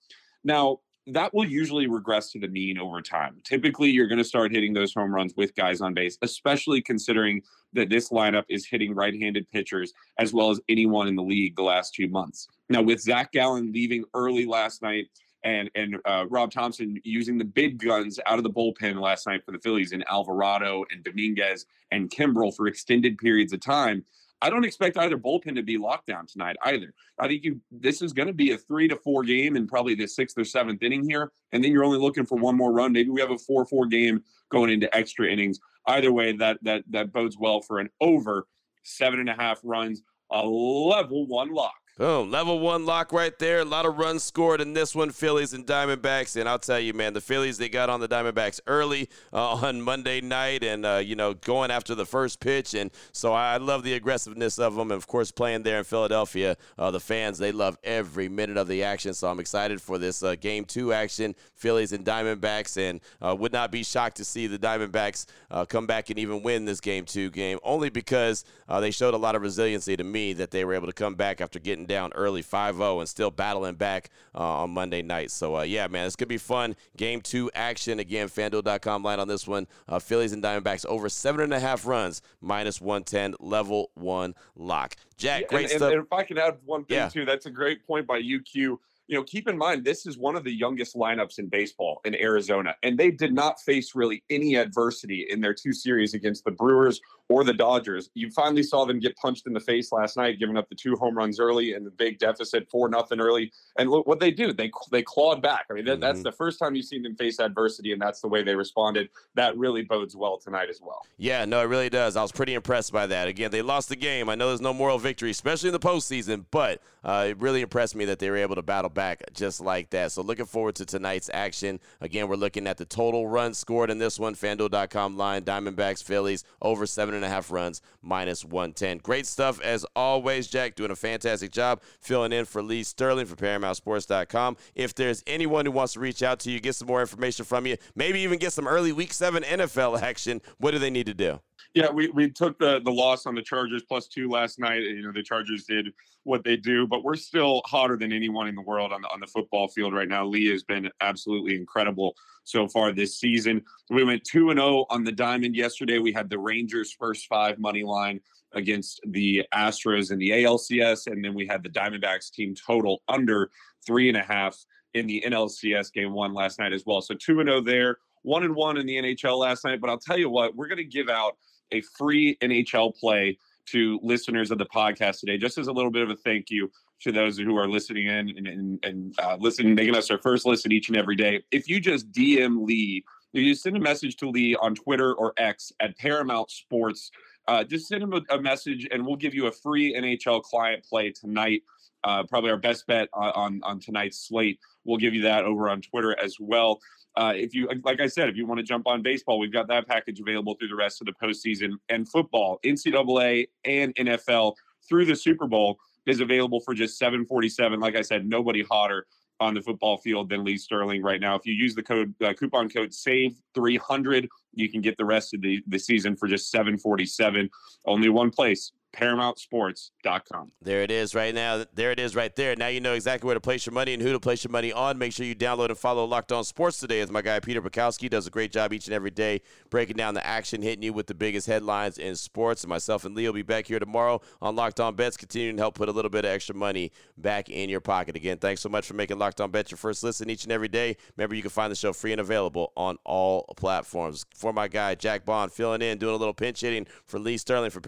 Now, 0.44 0.80
that 1.12 1.32
will 1.34 1.46
usually 1.46 1.86
regress 1.86 2.30
to 2.32 2.38
the 2.38 2.48
mean 2.48 2.78
over 2.78 3.00
time. 3.00 3.36
Typically, 3.44 3.90
you're 3.90 4.06
going 4.06 4.18
to 4.18 4.24
start 4.24 4.52
hitting 4.52 4.72
those 4.72 4.94
home 4.94 5.14
runs 5.14 5.34
with 5.36 5.54
guys 5.54 5.80
on 5.80 5.94
base, 5.94 6.18
especially 6.22 6.80
considering 6.80 7.42
that 7.72 7.90
this 7.90 8.10
lineup 8.10 8.44
is 8.48 8.66
hitting 8.66 8.94
right 8.94 9.14
handed 9.14 9.50
pitchers 9.50 9.92
as 10.18 10.32
well 10.32 10.50
as 10.50 10.60
anyone 10.68 11.08
in 11.08 11.16
the 11.16 11.22
league 11.22 11.56
the 11.56 11.62
last 11.62 11.94
two 11.94 12.08
months. 12.08 12.48
Now, 12.68 12.82
with 12.82 13.00
Zac 13.00 13.32
Gallen 13.32 13.72
leaving 13.72 14.04
early 14.14 14.46
last 14.46 14.82
night, 14.82 15.06
and 15.44 15.70
and 15.74 15.96
uh, 16.04 16.26
Rob 16.28 16.50
Thomson 16.50 17.00
using 17.04 17.38
the 17.38 17.44
big 17.44 17.78
guns 17.78 18.18
out 18.26 18.38
of 18.38 18.44
the 18.44 18.50
bullpen 18.50 19.00
last 19.00 19.26
night 19.26 19.44
for 19.44 19.52
the 19.52 19.58
Phillies 19.58 19.92
in 19.92 20.02
Alvarado 20.08 20.84
and 20.90 21.04
Dominguez 21.04 21.66
and 21.92 22.10
Kimbrel 22.10 22.54
for 22.54 22.66
extended 22.66 23.18
periods 23.18 23.52
of 23.52 23.60
time. 23.60 24.04
I 24.40 24.50
don't 24.50 24.64
expect 24.64 24.96
either 24.96 25.18
bullpen 25.18 25.56
to 25.56 25.62
be 25.62 25.78
locked 25.78 26.06
down 26.06 26.26
tonight 26.26 26.56
either. 26.64 26.94
I 27.18 27.26
think 27.26 27.44
you 27.44 27.60
this 27.70 28.02
is 28.02 28.12
going 28.12 28.28
to 28.28 28.34
be 28.34 28.52
a 28.52 28.58
three 28.58 28.86
to 28.88 28.96
four 28.96 29.24
game 29.24 29.56
in 29.56 29.66
probably 29.66 29.94
the 29.94 30.06
sixth 30.06 30.38
or 30.38 30.44
seventh 30.44 30.82
inning 30.82 31.08
here, 31.08 31.32
and 31.52 31.62
then 31.62 31.72
you're 31.72 31.84
only 31.84 31.98
looking 31.98 32.24
for 32.24 32.38
one 32.38 32.56
more 32.56 32.72
run. 32.72 32.92
Maybe 32.92 33.10
we 33.10 33.20
have 33.20 33.30
a 33.30 33.38
four 33.38 33.66
four 33.66 33.86
game 33.86 34.22
going 34.50 34.70
into 34.70 34.94
extra 34.96 35.28
innings. 35.28 35.58
Either 35.86 36.12
way, 36.12 36.32
that 36.36 36.58
that 36.62 36.84
that 36.90 37.12
bodes 37.12 37.36
well 37.38 37.60
for 37.60 37.80
an 37.80 37.88
over 38.00 38.46
seven 38.84 39.18
and 39.20 39.28
a 39.28 39.34
half 39.34 39.60
runs, 39.64 40.02
a 40.30 40.46
level 40.46 41.26
one 41.26 41.52
lock. 41.52 41.74
Boom. 41.98 42.30
Level 42.30 42.60
one 42.60 42.86
lock 42.86 43.12
right 43.12 43.36
there. 43.40 43.58
A 43.58 43.64
lot 43.64 43.84
of 43.84 43.98
runs 43.98 44.22
scored 44.22 44.60
in 44.60 44.72
this 44.72 44.94
one, 44.94 45.10
Phillies 45.10 45.52
and 45.52 45.66
Diamondbacks. 45.66 46.36
And 46.36 46.48
I'll 46.48 46.60
tell 46.60 46.78
you, 46.78 46.94
man, 46.94 47.12
the 47.12 47.20
Phillies, 47.20 47.58
they 47.58 47.68
got 47.68 47.90
on 47.90 47.98
the 47.98 48.06
Diamondbacks 48.06 48.60
early 48.68 49.08
uh, 49.32 49.54
on 49.66 49.82
Monday 49.82 50.20
night 50.20 50.62
and, 50.62 50.86
uh, 50.86 51.02
you 51.04 51.16
know, 51.16 51.34
going 51.34 51.72
after 51.72 51.96
the 51.96 52.06
first 52.06 52.38
pitch. 52.38 52.72
And 52.72 52.92
so 53.10 53.32
I 53.32 53.56
love 53.56 53.82
the 53.82 53.94
aggressiveness 53.94 54.60
of 54.60 54.76
them. 54.76 54.92
And, 54.92 54.96
of 54.96 55.08
course, 55.08 55.32
playing 55.32 55.64
there 55.64 55.78
in 55.78 55.82
Philadelphia, 55.82 56.56
uh, 56.78 56.92
the 56.92 57.00
fans, 57.00 57.36
they 57.36 57.50
love 57.50 57.76
every 57.82 58.28
minute 58.28 58.58
of 58.58 58.68
the 58.68 58.84
action. 58.84 59.12
So 59.12 59.28
I'm 59.28 59.40
excited 59.40 59.82
for 59.82 59.98
this 59.98 60.22
uh, 60.22 60.36
game 60.36 60.66
two 60.66 60.92
action, 60.92 61.34
Phillies 61.56 61.92
and 61.92 62.04
Diamondbacks. 62.04 62.76
And 62.76 63.00
uh, 63.20 63.34
would 63.34 63.52
not 63.52 63.72
be 63.72 63.82
shocked 63.82 64.18
to 64.18 64.24
see 64.24 64.46
the 64.46 64.56
Diamondbacks 64.56 65.26
uh, 65.50 65.64
come 65.64 65.88
back 65.88 66.10
and 66.10 66.18
even 66.20 66.44
win 66.44 66.64
this 66.64 66.80
game 66.80 67.06
two 67.06 67.28
game, 67.28 67.58
only 67.64 67.90
because 67.90 68.44
they 68.68 68.92
showed 68.92 69.14
a 69.14 69.18
lot 69.18 69.34
of 69.34 69.42
resiliency 69.42 69.96
to 69.96 70.04
me 70.04 70.32
that 70.34 70.52
they 70.52 70.64
were 70.64 70.74
able 70.74 70.86
to 70.86 70.92
come 70.92 71.16
back 71.16 71.40
after 71.40 71.58
getting 71.58 71.87
down 71.88 72.12
early 72.14 72.42
5-0 72.42 73.00
and 73.00 73.08
still 73.08 73.30
battling 73.30 73.74
back 73.74 74.10
uh, 74.34 74.62
on 74.62 74.70
Monday 74.70 75.02
night. 75.02 75.32
So 75.32 75.56
uh, 75.56 75.62
yeah, 75.62 75.88
man, 75.88 76.06
it's 76.06 76.14
gonna 76.14 76.28
be 76.28 76.38
fun. 76.38 76.76
Game 76.96 77.20
two 77.20 77.50
action 77.54 77.98
again. 77.98 78.28
FanDuel.com 78.28 79.02
line 79.02 79.18
on 79.18 79.26
this 79.26 79.48
one. 79.48 79.66
Uh, 79.88 79.98
Phillies 79.98 80.32
and 80.32 80.42
Diamondbacks 80.42 80.86
over 80.86 81.08
seven 81.08 81.40
and 81.40 81.52
a 81.52 81.58
half 81.60 81.86
runs, 81.86 82.22
minus 82.40 82.80
110, 82.80 83.34
level 83.40 83.90
one 83.94 84.34
lock. 84.54 84.94
Jack, 85.16 85.42
yeah, 85.42 85.46
great 85.48 85.62
and, 85.62 85.70
stuff. 85.70 85.82
And, 85.90 85.94
and 85.94 86.06
if 86.06 86.12
I 86.12 86.22
can 86.22 86.38
add 86.38 86.58
one 86.64 86.84
thing 86.84 86.98
yeah. 86.98 87.08
too, 87.08 87.24
that's 87.24 87.46
a 87.46 87.50
great 87.50 87.84
point 87.84 88.06
by 88.06 88.20
UQ 88.20 88.78
you 89.08 89.16
know, 89.16 89.24
keep 89.24 89.48
in 89.48 89.56
mind 89.56 89.84
this 89.84 90.06
is 90.06 90.18
one 90.18 90.36
of 90.36 90.44
the 90.44 90.52
youngest 90.52 90.94
lineups 90.94 91.38
in 91.38 91.48
baseball 91.48 92.00
in 92.04 92.14
Arizona, 92.14 92.76
and 92.82 92.98
they 92.98 93.10
did 93.10 93.32
not 93.32 93.58
face 93.60 93.94
really 93.94 94.22
any 94.30 94.54
adversity 94.54 95.26
in 95.30 95.40
their 95.40 95.54
two 95.54 95.72
series 95.72 96.12
against 96.14 96.44
the 96.44 96.50
Brewers 96.50 97.00
or 97.28 97.44
the 97.44 97.52
Dodgers. 97.52 98.10
You 98.14 98.30
finally 98.30 98.62
saw 98.62 98.84
them 98.84 98.98
get 98.98 99.16
punched 99.16 99.46
in 99.46 99.52
the 99.52 99.60
face 99.60 99.92
last 99.92 100.16
night, 100.16 100.38
giving 100.38 100.56
up 100.56 100.68
the 100.68 100.74
two 100.74 100.96
home 100.96 101.16
runs 101.16 101.38
early 101.38 101.74
and 101.74 101.84
the 101.84 101.90
big 101.90 102.18
deficit 102.18 102.68
four 102.70 102.88
nothing 102.88 103.20
early. 103.20 103.52
And 103.78 103.90
look 103.90 104.06
what 104.06 104.20
they 104.20 104.30
do. 104.30 104.52
They 104.52 104.70
they 104.90 105.02
clawed 105.02 105.42
back. 105.42 105.66
I 105.70 105.74
mean, 105.74 105.84
that, 105.84 105.92
mm-hmm. 105.92 106.00
that's 106.00 106.22
the 106.22 106.32
first 106.32 106.58
time 106.58 106.74
you've 106.74 106.86
seen 106.86 107.02
them 107.02 107.16
face 107.16 107.38
adversity, 107.38 107.92
and 107.92 108.00
that's 108.00 108.20
the 108.20 108.28
way 108.28 108.42
they 108.42 108.54
responded. 108.54 109.10
That 109.34 109.56
really 109.56 109.82
bodes 109.82 110.16
well 110.16 110.38
tonight 110.38 110.68
as 110.70 110.80
well. 110.80 111.04
Yeah, 111.16 111.44
no, 111.44 111.60
it 111.60 111.66
really 111.66 111.90
does. 111.90 112.16
I 112.16 112.22
was 112.22 112.32
pretty 112.32 112.54
impressed 112.54 112.92
by 112.92 113.06
that. 113.06 113.28
Again, 113.28 113.50
they 113.50 113.62
lost 113.62 113.88
the 113.88 113.96
game. 113.96 114.28
I 114.28 114.34
know 114.34 114.48
there's 114.48 114.60
no 114.60 114.74
moral 114.74 114.98
victory, 114.98 115.30
especially 115.30 115.68
in 115.68 115.72
the 115.72 115.80
postseason, 115.80 116.44
but 116.50 116.80
uh, 117.04 117.26
it 117.30 117.38
really 117.38 117.60
impressed 117.60 117.94
me 117.94 118.04
that 118.06 118.18
they 118.18 118.30
were 118.30 118.36
able 118.36 118.56
to 118.56 118.62
battle 118.62 118.90
back 118.90 119.22
just 119.32 119.60
like 119.60 119.90
that. 119.90 120.12
So 120.12 120.22
looking 120.22 120.46
forward 120.46 120.74
to 120.76 120.84
tonight's 120.84 121.30
action. 121.32 121.80
Again, 122.00 122.28
we're 122.28 122.36
looking 122.36 122.66
at 122.66 122.76
the 122.76 122.84
total 122.84 123.26
runs 123.26 123.58
scored 123.58 123.90
in 123.90 123.98
this 123.98 124.18
one. 124.18 124.34
FanDuel.com 124.34 125.16
line, 125.16 125.42
Diamondbacks, 125.42 126.02
Phillies, 126.02 126.44
over 126.60 126.86
seven 126.86 127.14
and 127.18 127.26
a 127.26 127.28
half 127.28 127.50
runs, 127.50 127.82
minus 128.02 128.44
110. 128.44 128.98
Great 128.98 129.26
stuff 129.26 129.60
as 129.60 129.84
always, 129.94 130.46
Jack, 130.48 130.74
doing 130.74 130.90
a 130.90 130.96
fantastic 130.96 131.52
job 131.52 131.82
filling 132.00 132.32
in 132.32 132.44
for 132.44 132.62
Lee 132.62 132.82
Sterling 132.82 133.26
for 133.26 133.36
ParamountSports.com. 133.36 134.56
If 134.74 134.94
there's 134.94 135.22
anyone 135.26 135.66
who 135.66 135.72
wants 135.72 135.92
to 135.94 136.00
reach 136.00 136.22
out 136.22 136.38
to 136.40 136.50
you, 136.50 136.60
get 136.60 136.74
some 136.74 136.88
more 136.88 137.00
information 137.00 137.44
from 137.44 137.66
you, 137.66 137.76
maybe 137.94 138.20
even 138.20 138.38
get 138.38 138.52
some 138.52 138.66
early 138.66 138.92
Week 138.92 139.12
7 139.12 139.42
NFL 139.42 140.00
action, 140.00 140.40
what 140.58 140.70
do 140.70 140.78
they 140.78 140.90
need 140.90 141.06
to 141.06 141.14
do? 141.14 141.40
Yeah, 141.74 141.90
we, 141.90 142.08
we 142.08 142.30
took 142.30 142.58
the 142.58 142.80
the 142.80 142.90
loss 142.90 143.26
on 143.26 143.34
the 143.34 143.42
Chargers 143.42 143.82
plus 143.86 144.08
two 144.08 144.28
last 144.28 144.58
night. 144.58 144.82
You 144.82 145.02
know, 145.02 145.12
the 145.12 145.22
Chargers 145.22 145.64
did 145.64 145.92
what 146.24 146.42
they 146.42 146.56
do, 146.56 146.86
but 146.86 147.04
we're 147.04 147.14
still 147.14 147.62
hotter 147.66 147.96
than 147.96 148.12
anyone 148.12 148.48
in 148.48 148.54
the 148.54 148.62
world 148.62 148.92
on 148.92 149.02
the 149.02 149.08
on 149.08 149.20
the 149.20 149.26
football 149.26 149.68
field 149.68 149.94
right 149.94 150.08
now. 150.08 150.24
Lee 150.24 150.48
has 150.48 150.62
been 150.62 150.90
absolutely 151.00 151.54
incredible 151.56 152.16
so 152.44 152.66
far 152.66 152.92
this 152.92 153.18
season. 153.18 153.62
We 153.90 154.02
went 154.02 154.24
two 154.24 154.50
and 154.50 154.58
zero 154.58 154.68
oh 154.68 154.86
on 154.90 155.04
the 155.04 155.12
diamond 155.12 155.54
yesterday. 155.54 155.98
We 155.98 156.12
had 156.12 156.30
the 156.30 156.38
Rangers 156.38 156.92
first 156.98 157.26
five 157.26 157.58
money 157.58 157.82
line 157.82 158.20
against 158.54 159.00
the 159.06 159.44
Astros 159.54 160.10
in 160.10 160.18
the 160.18 160.30
ALCS, 160.30 161.06
and 161.06 161.22
then 161.22 161.34
we 161.34 161.46
had 161.46 161.62
the 161.62 161.68
Diamondbacks 161.68 162.30
team 162.30 162.54
total 162.54 163.02
under 163.08 163.50
three 163.86 164.08
and 164.08 164.16
a 164.16 164.22
half 164.22 164.56
in 164.94 165.06
the 165.06 165.22
NLCS 165.26 165.92
game 165.92 166.12
one 166.12 166.32
last 166.32 166.58
night 166.58 166.72
as 166.72 166.84
well. 166.86 167.02
So 167.02 167.14
two 167.14 167.40
and 167.40 167.48
zero 167.48 167.58
oh 167.58 167.62
there, 167.62 167.98
one 168.22 168.42
and 168.42 168.54
one 168.54 168.78
in 168.78 168.86
the 168.86 168.96
NHL 168.96 169.38
last 169.38 169.64
night. 169.64 169.80
But 169.80 169.90
I'll 169.90 169.98
tell 169.98 170.18
you 170.18 170.30
what, 170.30 170.56
we're 170.56 170.68
going 170.68 170.78
to 170.78 170.84
give 170.84 171.08
out 171.08 171.36
a 171.72 171.80
free 171.80 172.36
NHL 172.42 172.96
play 172.98 173.38
to 173.66 174.00
listeners 174.02 174.50
of 174.50 174.58
the 174.58 174.66
podcast 174.66 175.20
today, 175.20 175.36
just 175.36 175.58
as 175.58 175.68
a 175.68 175.72
little 175.72 175.90
bit 175.90 176.02
of 176.02 176.10
a 176.10 176.16
thank 176.16 176.50
you 176.50 176.70
to 177.00 177.12
those 177.12 177.38
who 177.38 177.56
are 177.56 177.68
listening 177.68 178.06
in 178.06 178.30
and, 178.30 178.46
and, 178.46 178.84
and 178.84 179.14
uh, 179.20 179.36
listening, 179.38 179.74
making 179.74 179.94
us 179.94 180.10
our 180.10 180.18
first 180.18 180.46
listen 180.46 180.72
each 180.72 180.88
and 180.88 180.96
every 180.96 181.16
day. 181.16 181.42
If 181.50 181.68
you 181.68 181.80
just 181.80 182.10
DM 182.12 182.66
Lee, 182.66 183.04
if 183.34 183.42
you 183.42 183.54
send 183.54 183.76
a 183.76 183.80
message 183.80 184.16
to 184.16 184.30
Lee 184.30 184.56
on 184.56 184.74
Twitter 184.74 185.14
or 185.14 185.32
X 185.36 185.72
at 185.80 185.96
Paramount 185.98 186.50
Sports, 186.50 187.10
uh, 187.46 187.64
just 187.64 187.88
send 187.88 188.02
him 188.02 188.12
a, 188.12 188.20
a, 188.30 188.40
message 188.40 188.86
and 188.90 189.06
we'll 189.06 189.16
give 189.16 189.34
you 189.34 189.46
a 189.46 189.52
free 189.52 189.94
NHL 189.94 190.42
client 190.42 190.84
play 190.84 191.10
tonight. 191.10 191.62
Uh, 192.04 192.22
probably 192.24 192.50
our 192.50 192.58
best 192.58 192.86
bet 192.86 193.08
on, 193.12 193.32
on, 193.32 193.60
on 193.64 193.80
tonight's 193.80 194.28
slate. 194.28 194.58
We'll 194.88 194.96
give 194.96 195.14
you 195.14 195.22
that 195.22 195.44
over 195.44 195.68
on 195.68 195.82
Twitter 195.82 196.18
as 196.18 196.36
well. 196.40 196.80
Uh, 197.14 197.34
if 197.36 197.54
you, 197.54 197.68
like 197.84 198.00
I 198.00 198.06
said, 198.06 198.28
if 198.28 198.36
you 198.36 198.46
want 198.46 198.58
to 198.58 198.64
jump 198.64 198.86
on 198.86 199.02
baseball, 199.02 199.38
we've 199.38 199.52
got 199.52 199.68
that 199.68 199.86
package 199.86 200.18
available 200.18 200.54
through 200.54 200.68
the 200.68 200.76
rest 200.76 201.02
of 201.02 201.06
the 201.06 201.12
postseason. 201.22 201.74
And 201.88 202.08
football, 202.08 202.58
NCAA 202.64 203.48
and 203.64 203.94
NFL 203.96 204.54
through 204.88 205.04
the 205.04 205.16
Super 205.16 205.46
Bowl 205.46 205.78
is 206.06 206.20
available 206.20 206.60
for 206.60 206.72
just 206.74 206.96
747. 206.98 207.80
Like 207.80 207.96
I 207.96 208.02
said, 208.02 208.26
nobody 208.26 208.62
hotter 208.62 209.06
on 209.40 209.54
the 209.54 209.62
football 209.62 209.98
field 209.98 210.28
than 210.28 210.44
Lee 210.44 210.56
Sterling 210.56 211.02
right 211.02 211.20
now. 211.20 211.36
If 211.36 211.46
you 211.46 211.54
use 211.54 211.74
the 211.74 211.82
code 211.82 212.14
uh, 212.22 212.32
coupon 212.32 212.68
code 212.68 212.92
SAVE 212.92 213.36
300, 213.54 214.28
you 214.54 214.68
can 214.68 214.80
get 214.80 214.96
the 214.96 215.04
rest 215.04 215.34
of 215.34 215.42
the, 215.42 215.62
the 215.66 215.78
season 215.78 216.16
for 216.16 216.26
just 216.26 216.50
747. 216.50 217.48
Only 217.86 218.08
one 218.08 218.30
place, 218.30 218.72
ParamountSports.com. 218.92 220.52
There 220.62 220.82
it 220.82 220.90
is 220.90 221.14
right 221.14 221.34
now. 221.34 221.64
There 221.74 221.90
it 221.90 222.00
is 222.00 222.16
right 222.16 222.34
there. 222.34 222.56
Now 222.56 222.68
you 222.68 222.80
know 222.80 222.94
exactly 222.94 223.26
where 223.26 223.34
to 223.34 223.40
place 223.40 223.66
your 223.66 223.72
money 223.72 223.94
and 223.94 224.02
who 224.02 224.12
to 224.12 224.20
place 224.20 224.44
your 224.44 224.50
money 224.50 224.72
on. 224.72 224.98
Make 224.98 225.12
sure 225.12 225.26
you 225.26 225.34
download 225.34 225.68
and 225.68 225.78
follow 225.78 226.04
Locked 226.04 226.32
On 226.32 226.44
Sports 226.44 226.78
today 226.78 227.00
as 227.00 227.10
my 227.10 227.22
guy 227.22 227.40
Peter 227.40 227.60
Bukowski 227.60 228.08
does 228.08 228.26
a 228.26 228.30
great 228.30 228.52
job 228.52 228.72
each 228.72 228.86
and 228.86 228.94
every 228.94 229.10
day 229.10 229.40
breaking 229.70 229.96
down 229.96 230.14
the 230.14 230.26
action, 230.26 230.62
hitting 230.62 230.82
you 230.82 230.92
with 230.92 231.06
the 231.06 231.14
biggest 231.14 231.46
headlines 231.46 231.98
in 231.98 232.16
sports. 232.16 232.62
And 232.64 232.70
myself 232.70 233.04
and 233.04 233.14
Lee 233.14 233.26
will 233.26 233.34
be 233.34 233.42
back 233.42 233.66
here 233.66 233.78
tomorrow 233.78 234.20
on 234.40 234.56
Locked 234.56 234.80
On 234.80 234.94
Bets, 234.94 235.16
continuing 235.16 235.56
to 235.56 235.62
help 235.62 235.74
put 235.74 235.88
a 235.88 235.92
little 235.92 236.10
bit 236.10 236.24
of 236.24 236.30
extra 236.30 236.54
money 236.54 236.92
back 237.16 237.48
in 237.48 237.68
your 237.68 237.80
pocket. 237.80 238.16
Again, 238.16 238.38
thanks 238.38 238.60
so 238.60 238.68
much 238.68 238.86
for 238.86 238.94
making 238.94 239.18
Locked 239.18 239.40
On 239.40 239.50
Bets 239.50 239.70
your 239.70 239.78
first 239.78 240.02
listen 240.02 240.30
each 240.30 240.44
and 240.44 240.52
every 240.52 240.68
day. 240.68 240.96
Remember, 241.16 241.34
you 241.34 241.42
can 241.42 241.50
find 241.50 241.70
the 241.70 241.76
show 241.76 241.92
free 241.92 242.12
and 242.12 242.20
available 242.20 242.72
on 242.76 242.96
all 243.04 243.44
platforms. 243.56 244.24
For 244.34 244.52
my 244.52 244.68
guy 244.68 244.94
Jack 244.94 245.24
Bond, 245.24 245.52
filling 245.52 245.82
in, 245.82 245.98
doing 245.98 246.14
a 246.14 246.18
little 246.18 246.34
pinch 246.34 246.60
hitting 246.60 246.86
for 247.04 247.18
Lee 247.18 247.36
Sterling 247.36 247.70
for 247.70 247.80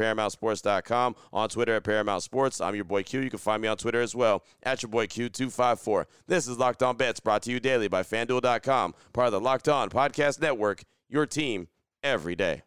ParamountSports.com 0.91 1.17
on 1.33 1.49
Twitter 1.49 1.77
at 1.77 1.85
Paramount 1.85 2.23
Sports. 2.23 2.61
I'm 2.61 2.75
your 2.75 2.85
boy 2.85 3.03
Q. 3.03 3.21
You 3.21 3.31
can 3.31 3.39
find 3.39 3.63
me 3.63 3.69
on 3.69 3.77
Twitter 3.77 4.01
as 4.01 4.15
well 4.15 4.45
at 4.63 4.83
your 4.83 4.91
boy 4.91 5.07
Q254. 5.07 6.07
This 6.27 6.49
is 6.49 6.59
Locked 6.59 6.83
On 6.83 6.97
Bets 6.97 7.21
brought 7.21 7.43
to 7.43 7.51
you 7.51 7.61
daily 7.61 7.89
by 7.89 8.03
FanDuel.com, 8.03 8.95
part 9.13 9.27
of 9.27 9.33
the 9.33 9.41
Locked 9.41 9.69
On 9.69 9.89
Podcast 9.91 10.41
Network, 10.41 10.85
your 11.09 11.27
team 11.27 11.69
every 12.03 12.35
day. 12.35 12.63